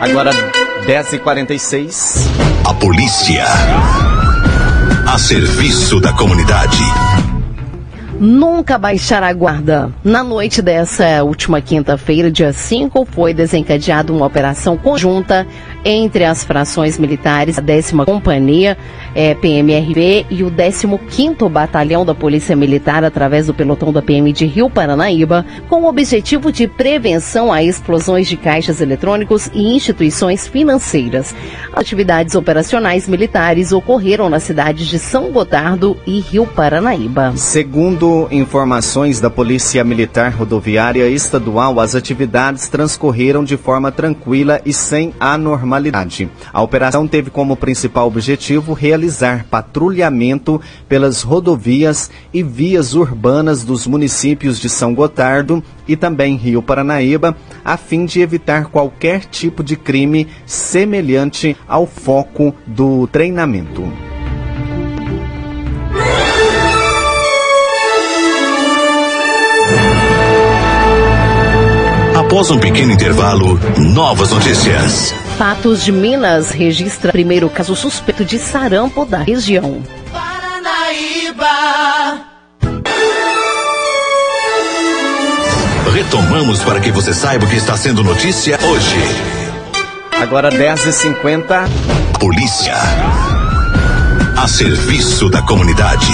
Agora 0.00 0.32
10h46. 0.86 2.18
A 2.68 2.74
polícia. 2.74 3.44
A 5.06 5.18
serviço 5.18 6.00
da 6.00 6.12
comunidade 6.12 6.82
nunca 8.18 8.78
baixar 8.78 9.22
a 9.22 9.32
guarda. 9.32 9.90
Na 10.02 10.22
noite 10.24 10.62
dessa 10.62 11.22
última 11.22 11.60
quinta-feira, 11.60 12.30
dia 12.30 12.52
5, 12.52 13.06
foi 13.10 13.34
desencadeada 13.34 14.12
uma 14.12 14.26
operação 14.26 14.76
conjunta 14.76 15.46
entre 15.84 16.24
as 16.24 16.42
frações 16.42 16.98
militares, 16.98 17.58
a 17.58 17.62
décima 17.62 18.04
companhia 18.04 18.76
é, 19.16 19.34
PMRV 19.34 20.26
e 20.30 20.44
o 20.44 20.50
15º 20.50 21.48
Batalhão 21.48 22.04
da 22.04 22.14
Polícia 22.14 22.54
Militar 22.54 23.02
através 23.02 23.46
do 23.46 23.54
pelotão 23.54 23.92
da 23.92 24.00
PM 24.00 24.32
de 24.32 24.46
Rio 24.46 24.70
Paranaíba, 24.70 25.44
com 25.68 25.82
o 25.82 25.88
objetivo 25.88 26.52
de 26.52 26.68
prevenção 26.68 27.52
a 27.52 27.62
explosões 27.62 28.28
de 28.28 28.36
caixas 28.36 28.80
eletrônicos 28.80 29.50
e 29.52 29.74
instituições 29.74 30.46
financeiras. 30.46 31.34
Atividades 31.72 32.34
operacionais 32.34 33.08
militares 33.08 33.72
ocorreram 33.72 34.28
nas 34.28 34.42
cidades 34.44 34.86
de 34.86 34.98
São 34.98 35.32
Gotardo 35.32 35.96
e 36.06 36.20
Rio 36.20 36.46
Paranaíba. 36.46 37.32
Segundo 37.36 38.28
informações 38.30 39.20
da 39.20 39.30
Polícia 39.30 39.82
Militar 39.82 40.30
Rodoviária 40.30 41.08
Estadual, 41.08 41.80
as 41.80 41.94
atividades 41.94 42.68
transcorreram 42.68 43.42
de 43.42 43.56
forma 43.56 43.90
tranquila 43.90 44.60
e 44.64 44.72
sem 44.72 45.12
anormalidade 45.18 45.96
normalidade. 45.96 46.28
A 46.52 46.62
operação 46.62 47.08
teve 47.08 47.30
como 47.30 47.56
principal 47.56 48.06
objetivo 48.06 48.72
realizar 48.72 49.05
patrulhamento 49.50 50.60
pelas 50.88 51.22
rodovias 51.22 52.10
e 52.32 52.42
vias 52.42 52.94
urbanas 52.94 53.64
dos 53.64 53.86
municípios 53.86 54.58
de 54.58 54.68
São 54.68 54.94
Gotardo 54.94 55.62
e 55.88 55.96
também 55.96 56.36
Rio 56.36 56.62
Paranaíba, 56.62 57.36
a 57.64 57.76
fim 57.76 58.04
de 58.04 58.20
evitar 58.20 58.66
qualquer 58.66 59.24
tipo 59.24 59.62
de 59.62 59.76
crime 59.76 60.26
semelhante 60.44 61.56
ao 61.66 61.86
foco 61.86 62.54
do 62.66 63.06
treinamento. 63.06 64.05
Após 72.26 72.50
um 72.50 72.58
pequeno 72.58 72.90
intervalo, 72.90 73.56
novas 73.78 74.32
notícias. 74.32 75.14
Fatos 75.38 75.84
de 75.84 75.92
Minas 75.92 76.50
registra 76.50 77.12
primeiro 77.12 77.48
caso 77.48 77.76
suspeito 77.76 78.24
de 78.24 78.36
sarampo 78.36 79.06
da 79.06 79.18
região. 79.18 79.80
Paranaíba. 80.12 81.46
Retomamos 85.94 86.64
para 86.64 86.80
que 86.80 86.90
você 86.90 87.14
saiba 87.14 87.44
o 87.44 87.48
que 87.48 87.54
está 87.54 87.76
sendo 87.76 88.02
notícia 88.02 88.58
hoje. 88.60 88.96
Agora 90.20 90.50
10h50. 90.50 91.68
Polícia. 92.18 92.74
A 94.36 94.48
serviço 94.48 95.30
da 95.30 95.42
comunidade. 95.42 96.10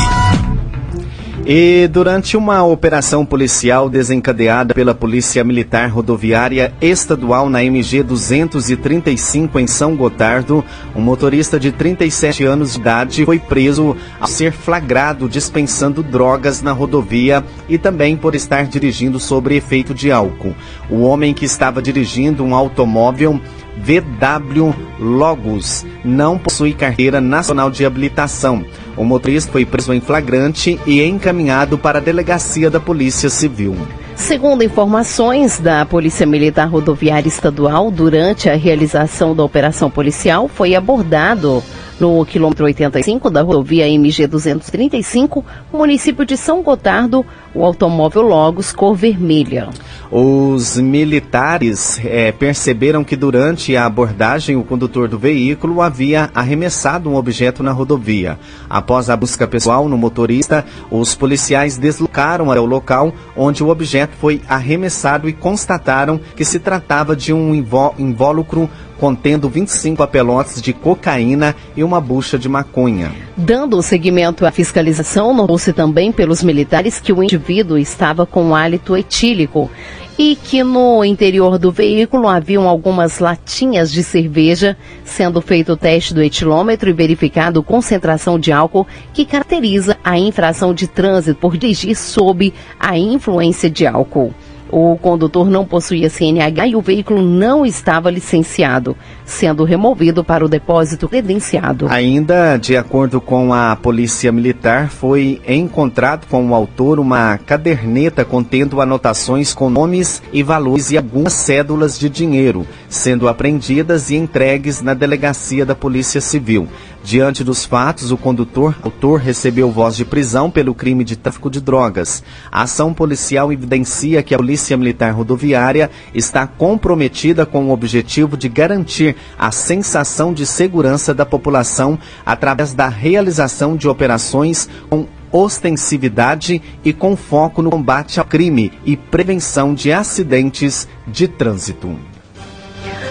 E 1.45 1.89
durante 1.89 2.37
uma 2.37 2.63
operação 2.63 3.27
policial 3.27 3.91
desencadeada 3.91 4.73
pela 4.73 4.95
Polícia 4.95 5.43
Militar 5.43 5.91
Rodoviária 5.91 6.73
Estadual 6.81 7.51
na 7.51 7.65
MG 7.65 8.05
235 8.05 9.59
em 9.59 9.67
São 9.67 9.97
Gotardo, 9.97 10.65
um 10.95 11.01
motorista 11.01 11.59
de 11.59 11.73
37 11.73 12.45
anos 12.45 12.75
de 12.75 12.79
idade 12.79 13.25
foi 13.25 13.41
preso 13.41 13.97
ao 14.21 14.29
ser 14.29 14.53
flagrado 14.53 15.29
dispensando 15.29 16.01
drogas 16.01 16.63
na 16.63 16.71
rodovia 16.71 17.45
e 17.69 17.77
também 17.77 18.17
por 18.17 18.37
estar 18.37 18.67
dirigindo 18.67 19.19
sob 19.19 19.53
efeito 19.53 19.93
de 19.93 20.13
álcool. 20.13 20.55
O 20.89 21.01
homem 21.01 21.35
que 21.35 21.45
estava 21.45 21.83
dirigindo 21.83 22.45
um 22.45 22.55
automóvel 22.55 23.41
VW 23.79 24.73
Logos 25.01 25.85
não 26.05 26.39
possui 26.39 26.73
carteira 26.73 27.21
nacional 27.21 27.71
de 27.71 27.85
habilitação. 27.85 28.65
O 28.97 29.05
motorista 29.05 29.51
foi 29.51 29.65
preso 29.65 29.93
em 29.93 30.01
flagrante 30.01 30.79
e 30.87 31.03
encaminhado 31.03 31.79
para 31.79 31.99
a 31.99 32.03
delegacia 32.03 32.71
da 32.71 32.79
Polícia 32.79 33.31
Civil. 33.31 33.77
Segundo 34.15 34.63
informações 34.63 35.59
da 35.59 35.85
Polícia 35.87 36.27
Militar 36.27 36.69
Rodoviária 36.69 37.29
Estadual, 37.29 37.91
durante 37.91 38.49
a 38.49 38.55
realização 38.55 39.35
da 39.35 39.43
operação 39.43 39.91
policial, 39.91 40.49
foi 40.49 40.75
abordado 40.75 41.63
no 42.03 42.27
quilômetro 42.27 42.65
85 42.65 43.31
da 43.31 43.43
rodovia 43.43 43.89
MG 43.89 44.27
235, 44.27 45.45
município 45.73 46.27
de 46.27 46.37
São 46.37 46.61
Gotardo, 46.61 47.25
o 47.55 47.65
automóvel 47.65 48.23
Logos 48.23 48.73
cor 48.73 48.97
vermelha. 48.97 49.69
Os 50.11 50.79
militares 50.79 52.01
é, 52.05 52.33
perceberam 52.33 53.05
que 53.05 53.15
durante 53.15 53.77
a 53.77 53.87
abordagem 53.87 54.57
o 54.57 54.65
condutor 54.65 55.07
do 55.07 55.17
veículo 55.17 55.81
havia 55.81 56.29
arremessado 56.35 57.09
um 57.09 57.15
objeto 57.15 57.63
na 57.63 57.71
rodovia. 57.71 58.37
Após 58.69 59.09
a 59.09 59.17
busca 59.17 59.47
pessoal 59.47 59.89
no 59.89 59.97
motorista, 59.97 60.65
os 60.91 61.15
policiais 61.15 61.79
deslocaram 61.79 62.51
até 62.51 62.61
o 62.61 62.67
local 62.67 63.15
onde 63.37 63.63
o 63.63 63.69
objeto 63.69 64.17
foi 64.19 64.43
arremessado 64.49 65.29
e 65.29 65.33
constataram 65.33 66.21
que 66.35 66.45
se 66.45 66.59
tratava 66.59 67.15
de 67.15 67.33
um 67.33 67.55
invólucro 67.55 68.69
contendo 69.03 69.49
25 69.49 69.97
papelotes 69.97 70.63
de 70.63 70.73
cocaína 70.73 71.57
e 71.77 71.83
uma 71.83 72.01
bucha 72.01 72.39
de 72.39 72.49
maconha. 72.49 73.11
Dando 73.37 73.83
seguimento 73.83 74.47
à 74.47 74.53
fiscalização, 74.53 75.35
notou-se 75.35 75.73
também 75.73 76.13
pelos 76.13 76.41
militares 76.41 77.01
que 77.01 77.13
o 77.13 77.21
indivíduo 77.21 77.77
estava 77.77 78.25
com 78.25 78.55
hálito 78.55 78.97
etílico 78.97 79.69
e 80.17 80.37
que 80.37 80.63
no 80.63 81.05
interior 81.05 81.59
do 81.59 81.73
veículo 81.73 82.29
haviam 82.29 82.69
algumas 82.69 83.19
latinhas 83.19 83.91
de 83.91 84.05
cerveja, 84.05 84.77
sendo 85.05 85.41
feito 85.41 85.73
o 85.73 85.77
teste 85.77 86.15
do 86.15 86.23
etilômetro 86.23 86.89
e 86.89 86.93
verificado 86.93 87.61
concentração 87.61 88.39
de 88.39 88.53
álcool 88.53 88.87
que 89.13 89.25
caracteriza 89.25 89.97
a 90.05 90.17
infração 90.17 90.73
de 90.73 90.87
trânsito 90.87 91.41
por 91.41 91.57
dirigir 91.57 91.97
sob 91.97 92.55
a 92.79 92.97
influência 92.97 93.69
de 93.69 93.85
álcool. 93.85 94.33
O 94.73 94.97
condutor 94.97 95.51
não 95.51 95.67
possuía 95.67 96.09
CNH 96.09 96.69
e 96.69 96.77
o 96.77 96.81
veículo 96.81 97.21
não 97.21 97.67
estava 97.67 98.11
licenciado, 98.11 98.97
sendo 99.23 99.65
removido 99.65 100.25
para 100.25 100.43
o 100.43 100.49
depósito 100.49 101.07
credenciado. 101.07 101.89
Ainda, 101.91 102.57
de 102.57 102.75
acordo 102.75 103.21
com 103.21 103.53
a 103.53 103.77
Polícia 103.77 104.33
Militar, 104.33 104.89
foi 104.89 105.43
encontrado 105.47 106.27
com 106.27 106.49
o 106.49 106.55
autor 106.55 106.99
uma 106.99 107.37
caderneta 107.37 108.25
contendo 108.25 108.81
anotações 108.81 109.53
com 109.53 109.69
nomes 109.69 110.23
e 110.33 110.43
valores 110.43 110.91
e 110.91 110.97
algumas 110.97 111.35
cédulas 111.35 111.99
de 111.99 112.09
dinheiro, 112.09 112.67
sendo 112.89 113.29
apreendidas 113.29 114.09
e 114.09 114.17
entregues 114.17 114.81
na 114.81 114.95
delegacia 114.95 115.67
da 115.67 115.75
Polícia 115.75 116.23
Civil. 116.23 116.67
Diante 117.05 117.43
dos 117.43 117.65
fatos, 117.65 118.13
o 118.13 118.17
condutor 118.17 118.77
autor 118.81 119.19
recebeu 119.19 119.73
voz 119.73 119.97
de 119.97 120.05
prisão 120.05 120.49
pelo 120.49 120.73
crime 120.73 121.03
de 121.03 121.17
tráfico 121.17 121.51
de 121.51 121.61
drogas. 121.61 122.23
A 122.51 122.63
ação 122.63 122.95
policial 122.95 123.53
evidencia 123.53 124.23
que 124.23 124.33
a 124.33 124.39
Polícia 124.39 124.77
Militar 124.77 125.11
Rodoviária 125.13 125.91
está 126.15 126.47
comprometida 126.47 127.45
com 127.45 127.67
o 127.67 127.73
objetivo 127.73 128.37
de 128.37 128.49
garantir 128.49 129.17
a 129.37 129.51
sensação 129.51 130.33
de 130.33 130.47
segurança 130.47 131.13
da 131.13 131.27
população 131.27 131.99
através 132.25 132.73
da 132.73 132.89
realização 132.89 133.77
de 133.77 133.89
operações 133.89 134.69
com 134.89 135.07
ostensividade 135.33 136.63
e 136.85 136.93
com 136.93 137.17
foco 137.17 137.63
no 137.63 137.71
combate 137.71 138.21
ao 138.21 138.27
crime 138.27 138.71
e 138.85 138.97
prevenção 138.97 139.75
de 139.75 139.91
acidentes 139.91 140.87
de 141.07 141.27
trânsito. 141.27 142.12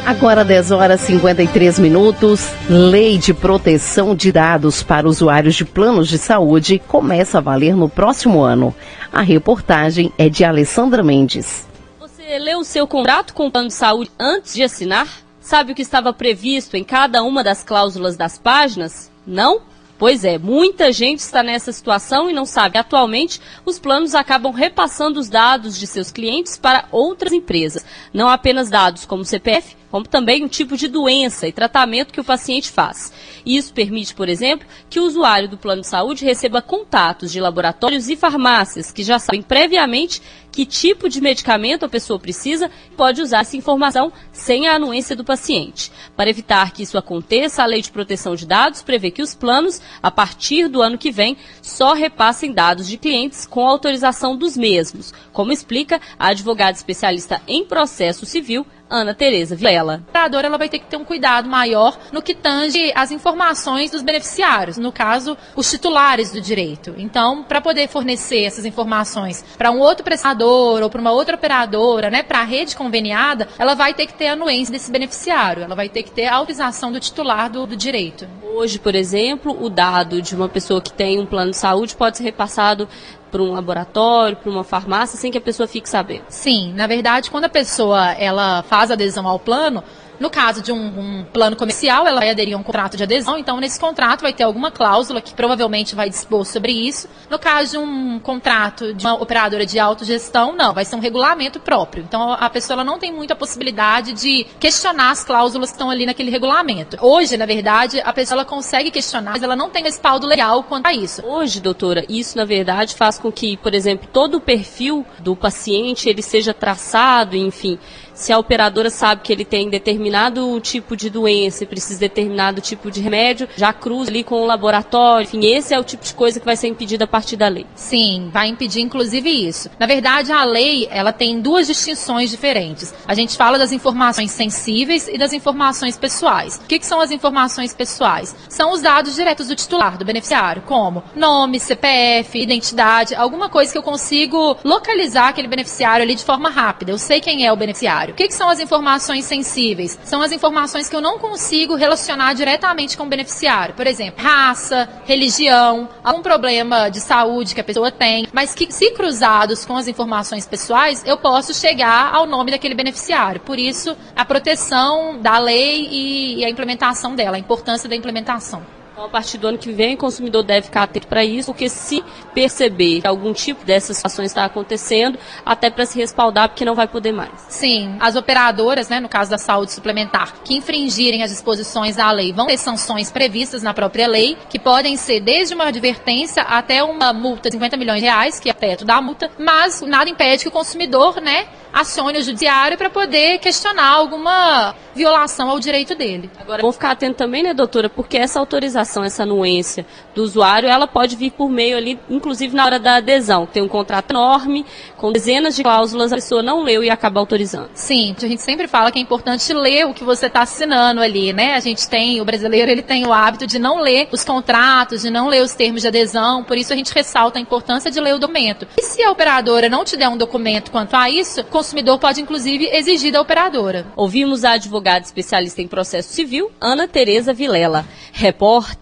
Agora 0.06 0.44
10 0.44 0.72
horas 0.72 1.02
53 1.02 1.78
minutos. 1.78 2.50
Lei 2.68 3.20
de 3.20 3.36
proteção 3.36 4.16
de 4.16 4.32
dados 4.32 4.82
para 4.82 5.08
usuários 5.08 5.56
de 5.56 5.64
planos 5.64 6.08
de 6.08 6.18
saúde 6.18 6.82
começa 6.88 7.38
a 7.38 7.42
valer 7.42 7.76
no 7.76 7.88
próximo 7.88 8.42
ano. 8.42 8.76
A 9.14 9.22
reportagem 9.22 10.12
é 10.18 10.28
de 10.28 10.44
Alessandra 10.44 11.04
Mendes. 11.04 11.68
Você 12.00 12.40
leu 12.40 12.60
o 12.60 12.64
seu 12.64 12.88
contrato 12.88 13.34
com 13.34 13.46
o 13.46 13.52
plano 13.52 13.68
de 13.68 13.76
saúde 13.76 14.12
antes 14.20 14.56
de 14.56 14.64
assinar? 14.64 15.08
Sabe 15.40 15.72
o 15.72 15.76
que 15.76 15.84
estava 15.84 16.12
previsto 16.12 16.76
em 16.76 16.84
cada 16.84 17.22
uma 17.24 17.44
das 17.44 17.64
cláusulas 17.64 18.18
das 18.18 18.40
páginas? 18.40 19.12
Não? 19.26 19.62
Pois 20.00 20.24
é, 20.24 20.40
muita 20.40 20.92
gente 20.92 21.20
está 21.20 21.44
nessa 21.44 21.72
situação 21.72 22.28
e 22.28 22.34
não 22.34 22.44
sabe. 22.44 22.80
Atualmente, 22.80 23.40
os 23.64 23.78
planos 23.78 24.16
acabam 24.16 24.52
repassando 24.52 25.20
os 25.20 25.30
dados 25.30 25.78
de 25.78 25.86
seus 25.86 26.10
clientes 26.10 26.58
para 26.58 26.86
outras 26.92 27.32
empresas. 27.32 27.86
Não 28.12 28.28
apenas 28.28 28.68
dados 28.68 29.06
como 29.06 29.24
CPF, 29.24 29.76
como 29.92 30.08
também 30.08 30.44
o 30.44 30.50
tipo 30.50 30.78
de 30.78 30.88
doença 30.88 31.48
e 31.48 31.52
tratamento 31.52 32.14
que 32.14 32.22
o 32.22 32.24
paciente 32.24 32.72
faz. 32.72 33.12
Isso 33.46 33.74
permite, 33.74 34.16
por 34.16 34.30
exemplo, 34.30 34.66
que 34.90 35.00
o 35.00 35.04
usuário 35.04 35.50
do 35.50 35.58
plano 35.58 35.82
de 35.82 35.88
saúde 35.88 36.26
receba 36.26 36.62
contatos 36.62 37.32
de 37.32 37.42
laboratórios 37.42 38.08
e 38.08 38.16
farmácias 38.16 38.92
que 38.92 39.04
já 39.04 39.20
sabem 39.20 39.42
previamente 39.42 40.22
que 40.52 40.66
tipo 40.66 41.08
de 41.08 41.22
medicamento 41.22 41.86
a 41.86 41.90
pessoa 41.90 42.20
precisa 42.20 42.70
e 42.92 42.96
pode 42.96 43.22
usar 43.22 43.40
essa 43.40 43.56
informação 43.56 44.12
sem 44.32 44.68
a 44.68 44.76
anuência 44.76 45.16
do 45.16 45.24
paciente. 45.24 45.92
Para 46.16 46.30
evitar 46.30 46.72
que 46.72 46.84
isso 46.84 46.98
aconteça, 46.98 47.64
a 47.64 47.66
Lei 47.66 47.82
de 47.82 47.92
Proteção 47.92 48.36
de 48.36 48.46
Dados 48.46 48.82
prevê 48.82 49.12
que 49.12 49.22
os 49.22 49.34
planos, 49.34 49.82
a 50.04 50.12
partir 50.12 50.68
do 50.68 50.82
ano 50.82 50.98
que 50.98 51.12
vem, 51.12 51.38
só 51.62 51.94
repassem 51.94 52.52
dados 52.52 52.88
de 52.88 52.98
clientes 52.98 53.46
com 53.46 53.66
autorização 53.66 54.36
dos 54.36 54.58
mesmos, 54.58 55.14
como 55.32 55.52
explica 55.52 56.02
a 56.20 56.28
advogada 56.28 56.78
especialista 56.78 57.42
em 57.48 57.66
processo 57.66 58.26
civil, 58.26 58.66
Ana 58.92 59.14
Tereza 59.14 59.56
Vilela. 59.56 60.04
A 60.08 60.10
operadora 60.10 60.48
ela 60.48 60.58
vai 60.58 60.68
ter 60.68 60.80
que 60.80 60.86
ter 60.86 60.98
um 60.98 61.06
cuidado 61.06 61.50
maior 61.50 61.98
no 62.12 62.22
que 62.22 62.36
tange 62.36 62.92
as 62.94 63.10
informações 63.10 63.90
dos 63.90 64.02
beneficiários, 64.02 64.78
no 64.78 64.92
caso, 64.92 65.38
os 65.56 65.72
titulares 65.72 66.32
do 66.32 66.42
direito. 66.42 66.94
Então, 66.98 67.44
para 67.44 67.62
poder 67.62 67.88
fornecer 67.88 68.44
essas 68.44 68.66
informações 68.66 69.44
para 69.58 69.72
um 69.72 69.80
outro 69.80 70.04
prestador 70.04 70.82
ou 70.82 70.90
para 70.90 71.00
uma 71.02 71.12
outra 71.12 71.36
operadora, 71.36 72.10
né, 72.10 72.22
para 72.22 72.40
a 72.40 72.44
rede 72.44 72.76
conveniada, 72.76 73.48
ela 73.58 73.74
vai 73.74 73.94
ter 73.94 74.06
que 74.06 74.14
ter 74.14 74.28
a 74.28 74.34
anuência 74.34 74.72
desse 74.72 74.92
beneficiário, 74.92 75.64
ela 75.64 75.76
vai 75.76 75.88
ter 75.88 76.04
que 76.04 76.12
ter 76.12 76.26
a 76.26 76.36
autorização 76.36 76.92
do 76.92 77.00
titular 77.00 77.50
do, 77.50 77.66
do 77.66 77.78
direito. 77.78 78.28
Hoje, 78.54 78.78
por 78.78 78.94
exemplo, 78.94 79.58
o 79.64 79.70
dado 79.70 80.22
de 80.22 80.36
uma 80.36 80.50
pessoa 80.50 80.82
que 80.82 80.92
tem 80.92 81.20
um 81.20 81.26
plano 81.26 81.52
de 81.52 81.58
saúde 81.58 81.96
pode 81.96 82.18
ser 82.18 82.24
repassado 82.24 82.88
para 83.32 83.42
um 83.42 83.54
laboratório, 83.54 84.36
para 84.36 84.52
uma 84.52 84.64
farmácia, 84.64 85.18
sem 85.18 85.32
que 85.32 85.38
a 85.38 85.42
pessoa 85.42 85.68
fique 85.68 85.88
sabendo? 85.88 86.26
Sim, 86.28 86.74
na 86.74 86.86
verdade, 86.86 87.32
quando 87.32 87.46
a 87.46 87.50
pessoa 87.50 88.12
ela 88.12 88.62
faz 88.64 88.92
adesão 88.92 89.26
ao 89.28 89.40
plano, 89.40 89.84
no 90.22 90.30
caso 90.30 90.62
de 90.62 90.72
um, 90.72 90.78
um, 90.78 91.26
plano 91.26 91.56
comercial, 91.56 92.08
ela 92.08 92.20
vai 92.20 92.30
aderir 92.30 92.56
a 92.56 92.60
um 92.60 92.64
contrato 92.64 92.96
de 92.96 93.04
adesão, 93.04 93.38
então 93.38 93.60
nesse 93.60 93.80
contrato 93.80 94.22
vai 94.22 94.32
ter 94.32 94.44
alguma 94.44 94.70
cláusula 94.70 95.20
que 95.20 95.34
provavelmente 95.34 95.96
vai 95.96 96.10
dispor 96.10 96.46
sobre 96.46 96.72
isso. 96.72 97.10
No 97.30 97.40
caso 97.40 97.72
de 97.72 97.78
um 97.80 98.20
contrato 98.20 98.94
de 98.94 99.06
uma 99.06 99.16
operadora 99.16 99.66
de 99.66 99.80
autogestão, 99.80 100.56
não, 100.56 100.74
vai 100.74 100.86
ser 100.86 100.96
um 100.96 101.00
regulamento 101.00 101.60
próprio. 101.60 102.04
Então 102.04 102.34
a 102.34 102.50
pessoa 102.50 102.84
não 102.84 103.00
tem 103.00 103.12
muita 103.12 103.36
possibilidade 103.36 104.14
de 104.14 104.46
questionar 104.60 105.10
as 105.10 105.24
cláusulas 105.24 105.70
que 105.70 105.76
estão 105.76 105.90
ali 105.90 106.06
naquele 106.06 106.30
regulamento. 106.30 106.98
Hoje, 107.02 107.36
na 107.36 107.48
verdade, 107.48 108.00
a 108.02 108.14
pessoa 108.14 108.46
consegue 108.46 108.92
questionar, 108.92 109.32
mas 109.32 109.44
ela 109.44 109.56
não 109.56 109.72
tem 109.72 109.84
respaldo 109.84 110.28
legal 110.28 110.64
quanto 110.64 110.86
a 110.86 110.94
isso. 110.94 111.26
Hoje, 111.26 111.60
doutora, 111.60 112.06
isso 112.08 112.38
na 112.38 112.46
verdade 112.46 112.94
faz 112.94 113.18
com 113.18 113.32
que, 113.32 113.58
por 113.58 113.74
exemplo, 113.74 114.08
todo 114.14 114.36
o 114.36 114.42
perfil 114.42 115.04
do 115.20 115.36
paciente 115.36 116.08
ele 116.08 116.22
seja 116.22 116.54
traçado, 116.54 117.36
enfim, 117.36 117.80
se 118.22 118.32
a 118.32 118.38
operadora 118.38 118.90
sabe 118.90 119.22
que 119.24 119.34
ele 119.34 119.44
tem 119.44 119.70
determinado 119.70 120.60
tipo 120.60 120.96
de 120.96 121.10
doença 121.10 121.64
e 121.64 121.68
precisa 121.68 121.96
de 121.96 122.08
determinado 122.08 122.62
tipo 122.62 122.92
de 122.92 123.02
remédio, 123.02 123.50
já 123.58 123.74
cruza 123.74 124.12
ali 124.12 124.24
com 124.24 124.42
o 124.42 124.46
laboratório. 124.46 125.24
Enfim, 125.24 125.46
esse 125.46 125.74
é 125.74 125.80
o 125.80 125.84
tipo 125.84 126.04
de 126.04 126.14
coisa 126.14 126.40
que 126.40 126.46
vai 126.46 126.56
ser 126.56 126.68
impedida 126.68 127.06
a 127.06 127.08
partir 127.08 127.36
da 127.36 127.48
lei. 127.48 127.66
Sim, 127.76 128.30
vai 128.32 128.48
impedir 128.48 128.82
inclusive 128.82 129.30
isso. 129.30 129.70
Na 129.80 129.88
verdade, 129.88 130.32
a 130.32 130.44
lei, 130.44 130.88
ela 130.92 131.12
tem 131.12 131.42
duas 131.42 131.66
distinções 131.66 132.30
diferentes. 132.30 132.94
A 133.08 133.16
gente 133.16 133.36
fala 133.36 133.58
das 133.58 133.72
informações 133.72 134.32
sensíveis 134.32 135.08
e 135.08 135.18
das 135.18 135.34
informações 135.34 135.98
pessoais. 135.98 136.58
O 136.58 136.68
que, 136.68 136.78
que 136.78 136.86
são 136.86 137.02
as 137.02 137.12
informações 137.12 137.74
pessoais? 137.74 138.36
São 138.48 138.72
os 138.72 138.82
dados 138.82 139.16
diretos 139.16 139.48
do 139.48 139.56
titular, 139.56 139.98
do 139.98 140.06
beneficiário, 140.06 140.62
como 140.62 141.04
nome, 141.16 141.60
CPF, 141.60 142.40
identidade, 142.40 143.16
alguma 143.16 143.50
coisa 143.50 143.72
que 143.72 143.78
eu 143.78 143.84
consigo 143.84 144.58
localizar 144.64 145.30
aquele 145.30 145.48
beneficiário 145.48 146.04
ali 146.04 146.14
de 146.14 146.24
forma 146.24 146.50
rápida. 146.50 146.92
Eu 146.92 147.00
sei 147.00 147.20
quem 147.20 147.46
é 147.46 147.52
o 147.52 147.56
beneficiário. 147.56 148.11
Beneficiário. 148.12 148.14
O 148.14 148.16
que, 148.16 148.28
que 148.28 148.34
são 148.34 148.50
as 148.50 148.60
informações 148.60 149.26
sensíveis? 149.26 149.98
São 150.04 150.22
as 150.22 150.32
informações 150.32 150.90
que 150.90 150.96
eu 150.96 151.02
não 151.02 151.18
consigo 151.18 151.76
relacionar 151.76 152.34
diretamente 152.34 152.98
com 152.98 153.04
o 153.04 153.10
beneficiário. 153.10 153.74
Por 153.76 153.88
exemplo, 153.88 154.24
raça, 154.24 154.90
religião, 155.06 155.90
algum 156.04 156.22
problema 156.22 156.90
de 156.90 157.00
saúde 157.00 157.56
que 157.56 157.62
a 157.62 157.64
pessoa 157.64 157.92
tem, 157.92 158.28
mas 158.34 158.54
que 158.54 158.72
se 158.72 158.92
cruzados 158.92 159.66
com 159.66 159.76
as 159.76 159.88
informações 159.88 160.46
pessoais, 160.46 161.04
eu 161.06 161.18
posso 161.18 161.54
chegar 161.54 162.14
ao 162.14 162.26
nome 162.26 162.52
daquele 162.52 162.76
beneficiário. 162.76 163.42
Por 163.42 163.58
isso, 163.58 163.96
a 164.16 164.26
proteção 164.26 165.20
da 165.20 165.38
lei 165.38 165.88
e 165.92 166.46
a 166.46 166.50
implementação 166.50 167.16
dela, 167.16 167.38
a 167.38 167.40
importância 167.40 167.90
da 167.90 167.96
implementação. 167.96 168.81
Então, 169.02 169.10
a 169.10 169.14
partir 169.14 169.40
do 169.40 169.48
ano 169.48 169.58
que 169.58 169.72
vem, 169.72 169.96
o 169.96 169.98
consumidor 169.98 170.44
deve 170.44 170.68
ficar 170.68 170.84
atento 170.84 171.08
para 171.08 171.26
isso, 171.26 171.52
porque 171.52 171.68
se 171.68 172.04
perceber 172.36 173.02
que 173.02 173.08
algum 173.08 173.34
tipo 173.34 173.66
dessas 173.66 173.98
situações 173.98 174.28
está 174.28 174.46
acontecendo, 174.46 175.18
até 175.44 175.72
para 175.72 175.88
se 175.88 175.98
respaldar, 175.98 176.50
porque 176.50 176.64
não 176.64 176.76
vai 176.76 176.88
poder 176.88 177.12
mais. 177.12 177.32
Sim, 177.50 177.98
as 178.00 178.16
operadoras, 178.16 178.90
né, 178.90 179.00
no 179.00 179.10
caso 179.10 179.32
da 179.32 179.40
saúde 179.40 179.72
suplementar, 179.72 180.36
que 180.44 180.54
infringirem 180.54 181.24
as 181.24 181.32
disposições 181.32 181.96
da 181.96 182.12
lei, 182.12 182.32
vão 182.32 182.46
ter 182.46 182.58
sanções 182.58 183.10
previstas 183.10 183.64
na 183.64 183.74
própria 183.74 184.08
lei, 184.08 184.38
que 184.52 184.60
podem 184.60 184.96
ser 184.96 185.20
desde 185.20 185.56
uma 185.56 185.66
advertência 185.66 186.44
até 186.44 186.84
uma 186.84 187.12
multa 187.12 187.50
de 187.50 187.56
50 187.56 187.78
milhões 187.78 188.02
de 188.02 188.06
reais, 188.06 188.40
que 188.40 188.52
é 188.52 188.54
teto 188.54 188.86
da 188.86 189.02
multa, 189.02 189.32
mas 189.40 189.82
nada 189.82 190.12
impede 190.12 190.44
que 190.44 190.50
o 190.50 190.52
consumidor, 190.52 191.20
né, 191.20 191.48
acione 191.74 192.20
o 192.20 192.24
judiciário 192.24 192.78
para 192.78 192.90
poder 192.90 193.40
questionar 193.40 193.88
alguma 193.88 194.76
violação 194.94 195.50
ao 195.50 195.60
direito 195.60 195.96
dele. 195.96 196.30
Agora, 196.40 196.62
vamos 196.62 196.76
ficar 196.76 196.92
atento 196.92 197.16
também, 197.16 197.44
né, 197.44 197.54
doutora, 197.54 197.90
porque 197.90 198.18
essa 198.18 198.40
autorização, 198.40 198.91
essa 199.04 199.24
anuência 199.24 199.86
do 200.14 200.24
usuário, 200.24 200.68
ela 200.68 200.88
pode 200.88 201.16
vir 201.16 201.32
por 201.32 201.50
meio 201.50 201.78
ali, 201.78 201.98
inclusive 202.10 202.56
na 202.56 202.66
hora 202.66 202.80
da 202.80 202.96
adesão. 202.96 203.46
Tem 203.46 203.64
um 203.64 203.68
contrato 203.68 204.12
enorme, 204.12 204.66
com 204.98 205.12
dezenas 205.12 205.56
de 205.56 205.64
cláusulas, 205.64 206.12
a 206.12 206.16
pessoa 206.16 206.44
não 206.44 206.64
leu 206.64 206.84
e 206.84 206.90
acaba 206.90 207.20
autorizando. 207.20 207.70
Sim, 207.74 208.16
a 208.18 208.28
gente 208.28 208.42
sempre 208.42 208.68
fala 208.68 208.92
que 208.92 209.00
é 209.00 209.02
importante 209.02 209.54
ler 209.54 209.86
o 209.86 209.94
que 209.94 210.04
você 210.04 210.26
está 210.26 210.42
assinando 210.42 211.02
ali, 211.02 211.32
né? 211.32 211.56
A 211.56 211.60
gente 211.60 211.88
tem, 211.88 212.20
o 212.20 212.26
brasileiro, 212.26 212.70
ele 212.70 212.82
tem 212.82 213.06
o 213.06 213.14
hábito 213.14 213.48
de 213.48 213.58
não 213.58 213.80
ler 213.82 214.10
os 214.12 214.26
contratos, 214.26 215.02
de 215.02 215.10
não 215.10 215.28
ler 215.28 215.42
os 215.42 215.54
termos 215.54 215.82
de 215.82 215.88
adesão, 215.88 216.44
por 216.44 216.58
isso 216.58 216.74
a 216.74 216.76
gente 216.76 216.94
ressalta 216.94 217.40
a 217.40 217.42
importância 217.42 217.90
de 217.90 218.00
ler 218.00 218.16
o 218.16 218.20
documento. 218.20 218.68
E 218.78 218.84
se 218.84 219.02
a 219.04 219.12
operadora 219.12 219.70
não 219.70 219.86
te 219.86 219.96
der 219.96 220.10
um 220.10 220.18
documento 220.18 220.72
quanto 220.72 220.96
a 220.96 221.10
isso, 221.10 221.42
o 221.42 221.46
consumidor 221.46 222.00
pode, 222.00 222.22
inclusive, 222.22 222.66
exigir 222.72 223.12
da 223.12 223.22
operadora. 223.22 223.86
Ouvimos 223.96 224.44
a 224.44 224.52
advogada 224.52 225.06
especialista 225.06 225.62
em 225.62 225.68
processo 225.68 226.14
civil, 226.14 226.52
Ana 226.60 226.88
Tereza 226.88 227.34
Vilela. 227.34 227.86
Repórter 228.12 228.81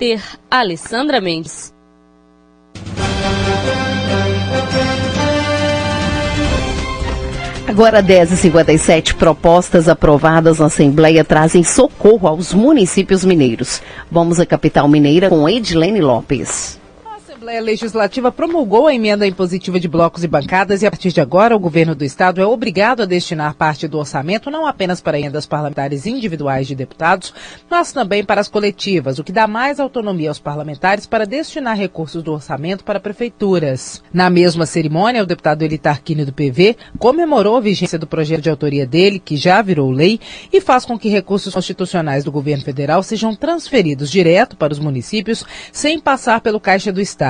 Alessandra 0.49 1.19
Mendes. 1.19 1.73
Agora 7.67 8.01
10h57, 8.01 9.15
propostas 9.15 9.89
aprovadas 9.89 10.59
na 10.59 10.67
Assembleia 10.67 11.23
trazem 11.25 11.63
socorro 11.63 12.29
aos 12.29 12.53
municípios 12.53 13.25
mineiros. 13.25 13.81
Vamos 14.09 14.39
à 14.39 14.45
capital 14.45 14.87
mineira 14.87 15.29
com 15.29 15.47
Edilene 15.49 15.99
Lopes. 15.99 16.78
Assembleia 17.39 17.61
Legislativa 17.61 18.33
promulgou 18.33 18.85
a 18.85 18.93
emenda 18.93 19.25
impositiva 19.25 19.79
de 19.79 19.87
blocos 19.87 20.25
e 20.25 20.27
bancadas 20.27 20.81
e 20.81 20.85
a 20.85 20.91
partir 20.91 21.13
de 21.13 21.21
agora 21.21 21.55
o 21.55 21.59
governo 21.59 21.95
do 21.95 22.03
estado 22.03 22.41
é 22.41 22.45
obrigado 22.45 23.01
a 23.01 23.05
destinar 23.05 23.55
parte 23.55 23.87
do 23.87 23.97
orçamento 23.97 24.51
não 24.51 24.67
apenas 24.67 24.99
para 24.99 25.17
emendas 25.17 25.45
parlamentares 25.45 26.05
individuais 26.05 26.67
de 26.67 26.75
deputados, 26.75 27.33
mas 27.69 27.93
também 27.93 28.25
para 28.25 28.41
as 28.41 28.49
coletivas, 28.49 29.19
o 29.19 29.23
que 29.23 29.31
dá 29.31 29.47
mais 29.47 29.79
autonomia 29.79 30.27
aos 30.27 30.37
parlamentares 30.37 31.07
para 31.07 31.25
destinar 31.25 31.77
recursos 31.77 32.21
do 32.21 32.33
orçamento 32.33 32.83
para 32.83 32.99
prefeituras. 32.99 34.03
Na 34.13 34.29
mesma 34.29 34.65
cerimônia, 34.65 35.23
o 35.23 35.25
deputado 35.25 35.61
Elitar 35.61 36.03
Quini 36.03 36.25
do 36.25 36.33
PV 36.33 36.75
comemorou 36.97 37.55
a 37.55 37.61
vigência 37.61 37.97
do 37.97 38.05
projeto 38.05 38.41
de 38.41 38.49
autoria 38.49 38.85
dele, 38.85 39.17
que 39.17 39.37
já 39.37 39.61
virou 39.61 39.89
lei, 39.91 40.19
e 40.51 40.59
faz 40.59 40.83
com 40.83 40.99
que 40.99 41.07
recursos 41.07 41.53
constitucionais 41.53 42.25
do 42.25 42.33
governo 42.33 42.65
federal 42.65 43.01
sejam 43.01 43.33
transferidos 43.33 44.11
direto 44.11 44.57
para 44.57 44.73
os 44.73 44.79
municípios 44.79 45.45
sem 45.71 46.01
passar 46.01 46.41
pelo 46.41 46.59
Caixa 46.59 46.91
do 46.91 46.99
Estado. 46.99 47.28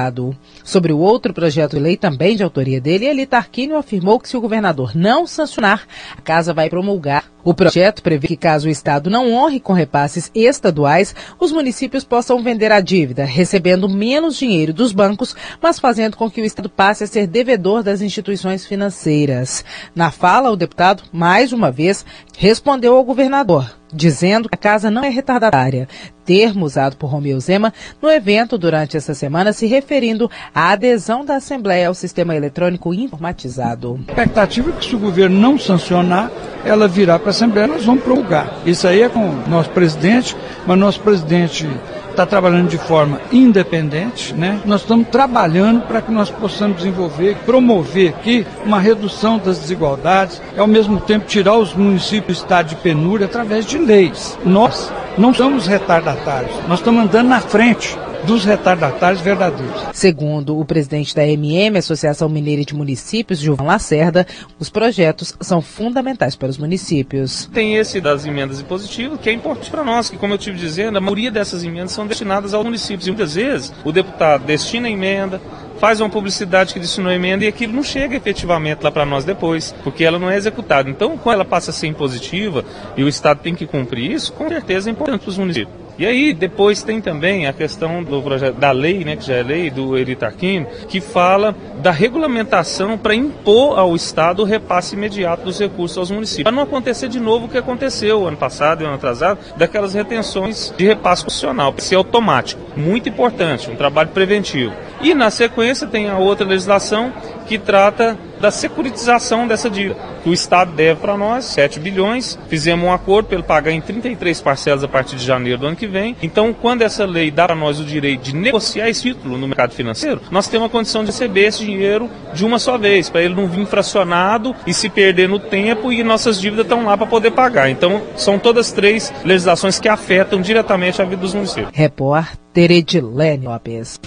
Sobre 0.63 0.93
o 0.93 0.99
outro 0.99 1.33
projeto 1.33 1.75
de 1.75 1.81
lei, 1.81 1.97
também 1.97 2.35
de 2.35 2.43
autoria 2.43 2.79
dele, 2.79 3.05
Eli 3.05 3.25
Tarquínio 3.25 3.77
afirmou 3.77 4.19
que 4.19 4.29
se 4.29 4.37
o 4.37 4.41
governador 4.41 4.95
não 4.95 5.27
sancionar, 5.27 5.85
a 6.17 6.21
casa 6.21 6.53
vai 6.53 6.69
promulgar. 6.69 7.25
O 7.43 7.53
projeto 7.53 8.03
prevê 8.03 8.27
que, 8.27 8.37
caso 8.37 8.67
o 8.67 8.71
Estado 8.71 9.09
não 9.09 9.33
honre 9.33 9.59
com 9.59 9.73
repasses 9.73 10.29
estaduais, 10.35 11.15
os 11.39 11.51
municípios 11.51 12.03
possam 12.03 12.43
vender 12.43 12.71
a 12.71 12.81
dívida, 12.81 13.23
recebendo 13.23 13.87
menos 13.87 14.37
dinheiro 14.37 14.73
dos 14.73 14.91
bancos, 14.91 15.35
mas 15.61 15.79
fazendo 15.79 16.17
com 16.17 16.29
que 16.29 16.41
o 16.41 16.45
Estado 16.45 16.69
passe 16.69 17.03
a 17.03 17.07
ser 17.07 17.27
devedor 17.27 17.81
das 17.81 18.01
instituições 18.01 18.65
financeiras. 18.65 19.63
Na 19.95 20.11
fala, 20.11 20.51
o 20.51 20.57
deputado, 20.57 21.03
mais 21.11 21.53
uma 21.53 21.71
vez, 21.71 22.05
respondeu 22.37 22.95
ao 22.95 23.03
governador 23.03 23.79
dizendo 23.93 24.47
que 24.47 24.55
a 24.55 24.57
casa 24.57 24.91
não 24.91 25.03
é 25.03 25.09
retardatária, 25.09 25.87
termo 26.23 26.65
usado 26.65 26.95
por 26.95 27.07
Romeu 27.07 27.39
Zema 27.39 27.73
no 28.01 28.09
evento 28.09 28.57
durante 28.57 28.95
essa 28.95 29.13
semana 29.13 29.51
se 29.51 29.65
referindo 29.65 30.29
à 30.53 30.71
adesão 30.71 31.25
da 31.25 31.37
Assembleia 31.37 31.87
ao 31.87 31.93
sistema 31.93 32.35
eletrônico 32.35 32.93
informatizado. 32.93 33.99
A 34.07 34.11
expectativa 34.11 34.69
é 34.69 34.73
que 34.73 34.85
se 34.85 34.95
o 34.95 34.99
governo 34.99 35.39
não 35.39 35.57
sancionar, 35.57 36.31
ela 36.65 36.87
virá 36.87 37.17
para 37.17 37.29
a 37.29 37.31
Assembleia, 37.31 37.67
nós 37.67 37.85
vamos 37.85 38.03
prorrogar. 38.03 38.53
Isso 38.65 38.87
aí 38.87 39.01
é 39.01 39.09
com 39.09 39.19
o 39.19 39.43
nosso 39.49 39.69
presidente, 39.69 40.35
mas 40.65 40.77
nosso 40.77 40.99
presidente 40.99 41.67
está 42.09 42.25
trabalhando 42.25 42.67
de 42.67 42.77
forma 42.77 43.21
independente, 43.31 44.33
né? 44.33 44.59
Nós 44.65 44.81
estamos 44.81 45.07
trabalhando 45.07 45.81
para 45.87 46.01
que 46.01 46.11
nós 46.11 46.29
possamos 46.29 46.77
desenvolver, 46.77 47.37
promover 47.45 48.09
aqui 48.09 48.45
uma 48.65 48.79
redução 48.79 49.37
das 49.37 49.57
desigualdades 49.57 50.41
e 50.55 50.59
ao 50.59 50.67
mesmo 50.67 50.99
tempo 50.99 51.25
tirar 51.25 51.55
os 51.55 51.73
municípios 51.73 52.39
do 52.39 52.41
estado 52.41 52.67
de 52.67 52.75
penúria 52.75 53.25
através 53.25 53.65
de 53.65 53.77
leis. 53.77 54.37
Nós 54.43 54.91
não 55.17 55.33
somos 55.33 55.65
retardatários, 55.65 56.51
nós 56.67 56.79
estamos 56.79 57.03
andando 57.03 57.29
na 57.29 57.39
frente 57.39 57.97
dos 58.25 58.45
retardatários 58.45 59.21
verdadeiros. 59.21 59.81
Segundo 59.93 60.59
o 60.59 60.65
presidente 60.65 61.15
da 61.15 61.25
MM, 61.25 61.77
Associação 61.77 62.29
Mineira 62.29 62.63
de 62.63 62.75
Municípios, 62.75 63.39
João 63.39 63.65
Lacerda, 63.65 64.25
os 64.59 64.69
projetos 64.69 65.35
são 65.41 65.61
fundamentais 65.61 66.35
para 66.35 66.49
os 66.49 66.57
municípios. 66.57 67.49
Tem 67.53 67.75
esse 67.75 67.99
das 68.01 68.25
emendas 68.25 68.59
impositivas, 68.59 69.19
que 69.19 69.29
é 69.29 69.33
importante 69.33 69.71
para 69.71 69.83
nós, 69.83 70.09
que 70.09 70.17
como 70.17 70.33
eu 70.33 70.37
estive 70.37 70.57
dizendo, 70.57 70.97
a 70.97 71.01
maioria 71.01 71.31
dessas 71.31 71.63
emendas 71.63 71.91
são 71.91 72.07
destinadas 72.07 72.53
aos 72.53 72.63
municípios. 72.63 73.07
E 73.07 73.11
muitas 73.11 73.35
vezes 73.35 73.73
o 73.83 73.91
deputado 73.91 74.45
destina 74.45 74.87
a 74.87 74.91
emenda, 74.91 75.41
faz 75.79 76.01
uma 76.01 76.09
publicidade 76.09 76.73
que 76.73 76.79
destinou 76.79 77.09
a 77.09 77.15
emenda 77.15 77.45
e 77.45 77.47
aquilo 77.47 77.73
não 77.73 77.83
chega 77.83 78.15
efetivamente 78.15 78.83
lá 78.83 78.91
para 78.91 79.05
nós 79.05 79.23
depois, 79.23 79.73
porque 79.83 80.03
ela 80.03 80.19
não 80.19 80.29
é 80.29 80.35
executada. 80.35 80.89
Então, 80.89 81.17
quando 81.17 81.35
ela 81.35 81.45
passa 81.45 81.71
a 81.71 81.73
ser 81.73 81.87
impositiva 81.87 82.65
e 82.97 83.03
o 83.03 83.07
Estado 83.07 83.39
tem 83.41 83.55
que 83.55 83.65
cumprir 83.65 84.11
isso, 84.11 84.33
com 84.33 84.49
certeza 84.49 84.89
é 84.89 84.91
importante 84.91 85.21
para 85.21 85.29
os 85.29 85.37
municípios. 85.37 85.88
E 85.99 86.05
aí, 86.05 86.33
depois 86.33 86.81
tem 86.81 87.01
também 87.01 87.45
a 87.45 87.51
questão 87.51 88.01
do 88.01 88.21
projeto, 88.21 88.55
da 88.55 88.71
lei, 88.71 89.03
né, 89.03 89.17
que 89.17 89.27
já 89.27 89.35
é 89.35 89.43
lei, 89.43 89.69
do 89.69 89.97
Eri 89.97 90.15
Tarquini, 90.15 90.65
que 90.87 91.01
fala 91.01 91.53
da 91.81 91.91
regulamentação 91.91 92.97
para 92.97 93.13
impor 93.13 93.77
ao 93.77 93.93
Estado 93.97 94.41
o 94.41 94.45
repasse 94.45 94.95
imediato 94.95 95.43
dos 95.43 95.59
recursos 95.59 95.97
aos 95.97 96.09
municípios. 96.09 96.43
Para 96.43 96.53
não 96.53 96.63
acontecer 96.63 97.09
de 97.09 97.19
novo 97.19 97.47
o 97.47 97.49
que 97.49 97.57
aconteceu 97.57 98.25
ano 98.25 98.37
passado 98.37 98.81
e 98.81 98.85
ano 98.85 98.95
atrasado, 98.95 99.39
daquelas 99.57 99.93
retenções 99.93 100.73
de 100.77 100.85
repasse 100.85 101.25
constitucional, 101.25 101.73
para 101.73 101.83
ser 101.83 101.95
automático. 101.95 102.61
Muito 102.77 103.09
importante, 103.09 103.69
um 103.69 103.75
trabalho 103.75 104.09
preventivo. 104.09 104.71
E 105.01 105.13
na 105.13 105.29
sequência 105.29 105.85
tem 105.85 106.09
a 106.09 106.17
outra 106.17 106.47
legislação 106.47 107.11
que 107.45 107.57
trata 107.57 108.17
da 108.39 108.51
securitização 108.51 109.47
dessa 109.47 109.69
dívida, 109.69 109.97
que 110.23 110.29
o 110.29 110.33
Estado 110.33 110.71
deve 110.71 110.99
para 110.99 111.17
nós, 111.17 111.45
7 111.45 111.79
bilhões. 111.79 112.37
Fizemos 112.47 112.85
um 112.85 112.91
acordo 112.91 113.27
para 113.27 113.37
ele 113.37 113.43
pagar 113.43 113.71
em 113.71 113.81
33 113.81 114.41
parcelas 114.41 114.83
a 114.83 114.87
partir 114.87 115.15
de 115.15 115.25
janeiro 115.25 115.59
do 115.59 115.67
ano 115.67 115.75
que 115.75 115.87
vem. 115.87 116.15
Então, 116.21 116.53
quando 116.53 116.81
essa 116.81 117.05
lei 117.05 117.31
dá 117.31 117.45
para 117.45 117.55
nós 117.55 117.79
o 117.79 117.85
direito 117.85 118.23
de 118.23 118.35
negociar 118.35 118.89
esse 118.89 119.01
título 119.01 119.37
no 119.37 119.47
mercado 119.47 119.73
financeiro, 119.73 120.21
nós 120.31 120.47
temos 120.47 120.67
a 120.67 120.69
condição 120.69 121.03
de 121.03 121.07
receber 121.07 121.45
esse 121.45 121.63
dinheiro 121.65 122.09
de 122.33 122.45
uma 122.45 122.59
só 122.59 122.77
vez, 122.77 123.09
para 123.09 123.21
ele 123.21 123.33
não 123.33 123.47
vir 123.47 123.65
fracionado 123.65 124.55
e 124.65 124.73
se 124.73 124.89
perder 124.89 125.27
no 125.27 125.39
tempo 125.39 125.91
e 125.91 126.03
nossas 126.03 126.39
dívidas 126.39 126.65
estão 126.65 126.85
lá 126.85 126.97
para 126.97 127.07
poder 127.07 127.31
pagar. 127.31 127.69
Então, 127.69 128.01
são 128.15 128.37
todas 128.39 128.71
três 128.71 129.13
legislações 129.23 129.79
que 129.79 129.87
afetam 129.87 130.41
diretamente 130.41 131.01
a 131.01 131.05
vida 131.05 131.21
dos 131.21 131.33
municípios. 131.33 131.71
Repórter 131.73 132.71
Edilene 132.71 133.45
Lopes. 133.45 133.99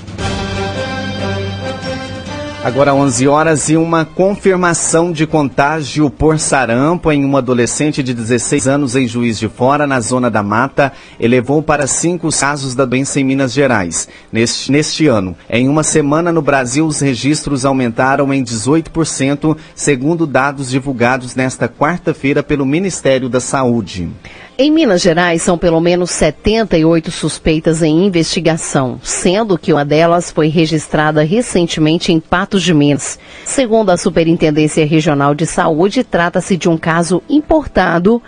Agora 2.65 2.95
11 2.95 3.27
horas 3.27 3.69
e 3.71 3.77
uma 3.77 4.05
confirmação 4.05 5.11
de 5.11 5.27
contágio 5.27 6.09
por 6.09 6.39
sarampo 6.39 7.11
em 7.11 7.25
uma 7.25 7.39
adolescente 7.39 8.05
de 8.05 8.15
16 8.15 8.69
anos 8.69 8.95
em 8.95 9.05
Juiz 9.05 9.37
de 9.37 9.49
Fora, 9.49 9.85
na 9.85 9.99
zona 9.99 10.31
da 10.31 10.45
Mata, 10.45 10.93
elevou 11.19 11.61
para 11.61 11.89
cinco 11.89 12.29
casos 12.31 12.77
da 12.77 12.85
doença 12.85 13.19
em 13.19 13.25
Minas 13.25 13.53
Gerais. 13.53 14.09
Neste, 14.31 14.71
neste 14.71 15.09
ano, 15.09 15.35
em 15.51 15.69
uma 15.69 15.83
semana 15.83 16.31
no 16.31 16.41
Brasil, 16.41 16.87
os 16.87 17.01
registros 17.01 17.65
aumentaram 17.65 18.33
em 18.33 18.45
18%, 18.45 19.57
segundo 19.75 20.25
dados 20.25 20.71
divulgados 20.71 21.35
nesta 21.35 21.69
quarta-feira 21.69 22.45
pelo 22.45 22.65
Ministério 22.65 23.29
da 23.29 23.41
Saúde. 23.41 24.09
Em 24.59 24.71
Minas 24.71 25.01
Gerais, 25.01 25.41
são 25.41 25.57
pelo 25.57 25.81
menos 25.81 26.11
78 26.11 27.11
suspeitas 27.11 27.83
em 27.83 28.05
investigação, 28.05 29.01
sendo 29.03 29.57
que 29.57 29.73
uma 29.73 29.83
delas 29.83 30.31
foi 30.31 30.49
registrada 30.49 31.23
recentemente 31.23 32.13
em 32.13 32.21
Patos 32.21 32.63
de 32.63 32.75
Minas. 32.75 33.19
Segundo 33.47 33.89
a 33.89 33.97
Superintendência 33.97 34.85
Regional 34.85 35.35
de 35.35 35.47
Saúde, 35.47 36.05
trata-se 36.05 36.59
de 36.59 36.69
um 36.69 36.77
caso 36.77 37.23
importado 37.31 38.23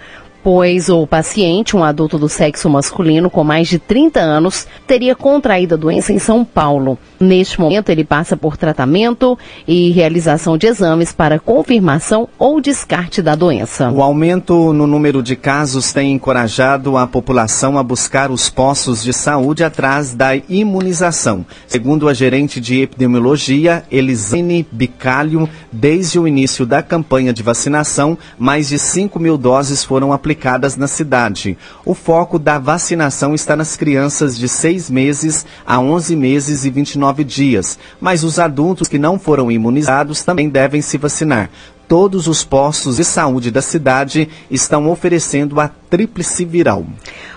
pois 0.45 0.91
o 0.91 1.07
paciente, 1.07 1.75
um 1.75 1.83
adulto 1.83 2.19
do 2.19 2.29
sexo 2.29 2.69
masculino 2.69 3.31
com 3.31 3.43
mais 3.43 3.67
de 3.67 3.79
30 3.79 4.21
anos, 4.21 4.67
teria 4.87 5.15
contraído 5.15 5.75
a 5.75 5.79
doença 5.79 6.13
em 6.13 6.19
São 6.19 6.45
Paulo. 6.45 6.99
Neste 7.19 7.59
momento, 7.59 7.89
ele 7.89 8.05
passa 8.05 8.37
por 8.37 8.59
tratamento 8.59 9.39
e 9.67 9.91
realização 9.91 10.59
de 10.59 10.67
exames 10.67 11.13
para 11.13 11.39
confirmação 11.39 12.29
ou 12.39 12.61
descarte 12.61 13.23
da 13.23 13.35
doença. 13.35 13.91
O 13.91 14.03
aumento 14.03 14.75
no 14.75 14.87
número 14.87 15.23
de 15.23 15.35
casos 15.35 15.95
tem 15.95 16.13
encorajado 16.13 16.99
a 16.99 17.07
população 17.07 17.79
a 17.79 17.83
buscar 17.83 18.31
os 18.31 18.51
postos 18.51 19.03
de 19.03 19.15
saúde 19.15 19.65
atrás 19.65 20.13
da 20.15 20.37
imunização. 20.37 21.47
Segundo 21.67 22.07
a 22.07 22.13
gerente 22.13 22.61
de 22.61 22.83
epidemiologia, 22.83 23.83
Elisane 23.91 24.67
Bicalho, 24.71 25.49
desde 25.73 26.19
o 26.19 26.29
início 26.29 26.67
da 26.67 26.83
campanha 26.83 27.33
de 27.33 27.43
vacinação, 27.43 28.19
mais 28.39 28.69
de 28.69 28.79
5 28.79 29.19
mil 29.19 29.39
doses 29.39 29.83
foram 29.83 30.13
aplicadas 30.13 30.34
aplicadas 30.35 30.77
na 30.77 30.89
cidade. 30.89 31.57
O 31.85 31.95
foco 31.95 32.39
da 32.39 32.59
vacinação 32.59 33.35
está 33.35 33.55
nas 33.55 33.77
crianças 33.77 34.37
de 34.37 34.49
6 34.49 34.91
meses 34.91 35.47
a 35.65 35.79
11 35.79 36.17
meses 36.17 36.65
e 36.65 36.71
29 36.71 37.23
dias, 37.23 37.79
mas 38.01 38.25
os 38.25 38.39
adultos 38.39 38.89
que 38.89 38.99
não 38.99 39.19
foram 39.19 39.51
imunizados 39.51 40.23
também 40.23 40.49
devem 40.49 40.83
se 40.83 40.99
vacinar 40.99 41.49
todos 41.87 42.27
os 42.27 42.43
postos 42.43 42.97
de 42.97 43.05
saúde 43.05 43.51
da 43.51 43.61
cidade 43.61 44.27
estão 44.51 44.91
oferecendo 44.91 45.61
a 45.61 45.69
tríplice 45.69 46.43
viral. 46.43 46.85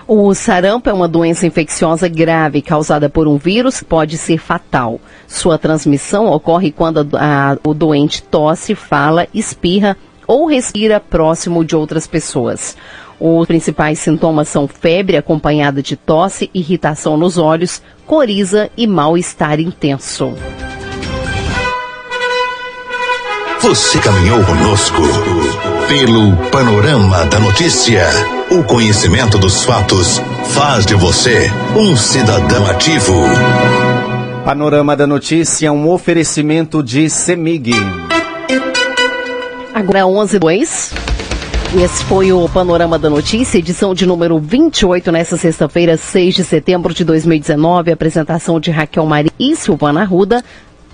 O 0.06 0.34
sarampo 0.34 0.88
é 0.88 0.92
uma 0.92 1.06
doença 1.06 1.46
infecciosa 1.46 2.08
grave 2.08 2.62
causada 2.62 3.10
por 3.10 3.28
um 3.28 3.36
vírus 3.36 3.82
pode 3.82 4.16
ser 4.16 4.38
fatal. 4.38 4.98
Sua 5.26 5.58
transmissão 5.58 6.26
ocorre 6.26 6.72
quando 6.72 7.06
a, 7.14 7.52
a, 7.52 7.58
o 7.62 7.74
doente 7.74 8.22
tosse, 8.22 8.74
fala, 8.74 9.28
espirra 9.34 9.98
ou 10.28 10.46
respira 10.46 11.00
próximo 11.00 11.64
de 11.64 11.74
outras 11.74 12.06
pessoas. 12.06 12.76
Os 13.18 13.46
principais 13.48 13.98
sintomas 13.98 14.48
são 14.48 14.68
febre 14.68 15.16
acompanhada 15.16 15.82
de 15.82 15.96
tosse, 15.96 16.50
irritação 16.54 17.16
nos 17.16 17.36
olhos, 17.36 17.82
coriza 18.06 18.70
e 18.76 18.86
mal-estar 18.86 19.58
intenso. 19.58 20.34
Você 23.60 23.98
caminhou 23.98 24.42
conosco 24.44 25.02
pelo 25.88 26.36
panorama 26.50 27.24
da 27.26 27.40
notícia. 27.40 28.06
O 28.50 28.62
conhecimento 28.62 29.36
dos 29.36 29.64
fatos 29.64 30.22
faz 30.50 30.86
de 30.86 30.94
você 30.94 31.50
um 31.76 31.96
cidadão 31.96 32.66
ativo. 32.70 33.14
Panorama 34.44 34.96
da 34.96 35.06
notícia, 35.06 35.72
um 35.72 35.90
oferecimento 35.90 36.82
de 36.82 37.10
Semig. 37.10 37.72
Agora 39.78 40.00
é 40.00 40.04
11 40.04 40.40
2. 40.40 40.92
Esse 41.80 42.04
foi 42.06 42.32
o 42.32 42.48
Panorama 42.48 42.98
da 42.98 43.08
Notícia, 43.08 43.58
edição 43.58 43.94
de 43.94 44.06
número 44.06 44.36
28, 44.36 45.12
nesta 45.12 45.36
sexta-feira, 45.36 45.96
6 45.96 46.34
de 46.34 46.42
setembro 46.42 46.92
de 46.92 47.04
2019. 47.04 47.92
Apresentação 47.92 48.58
de 48.58 48.72
Raquel 48.72 49.06
Maria 49.06 49.30
e 49.38 49.54
Silvana 49.54 50.02
Ruda. 50.02 50.42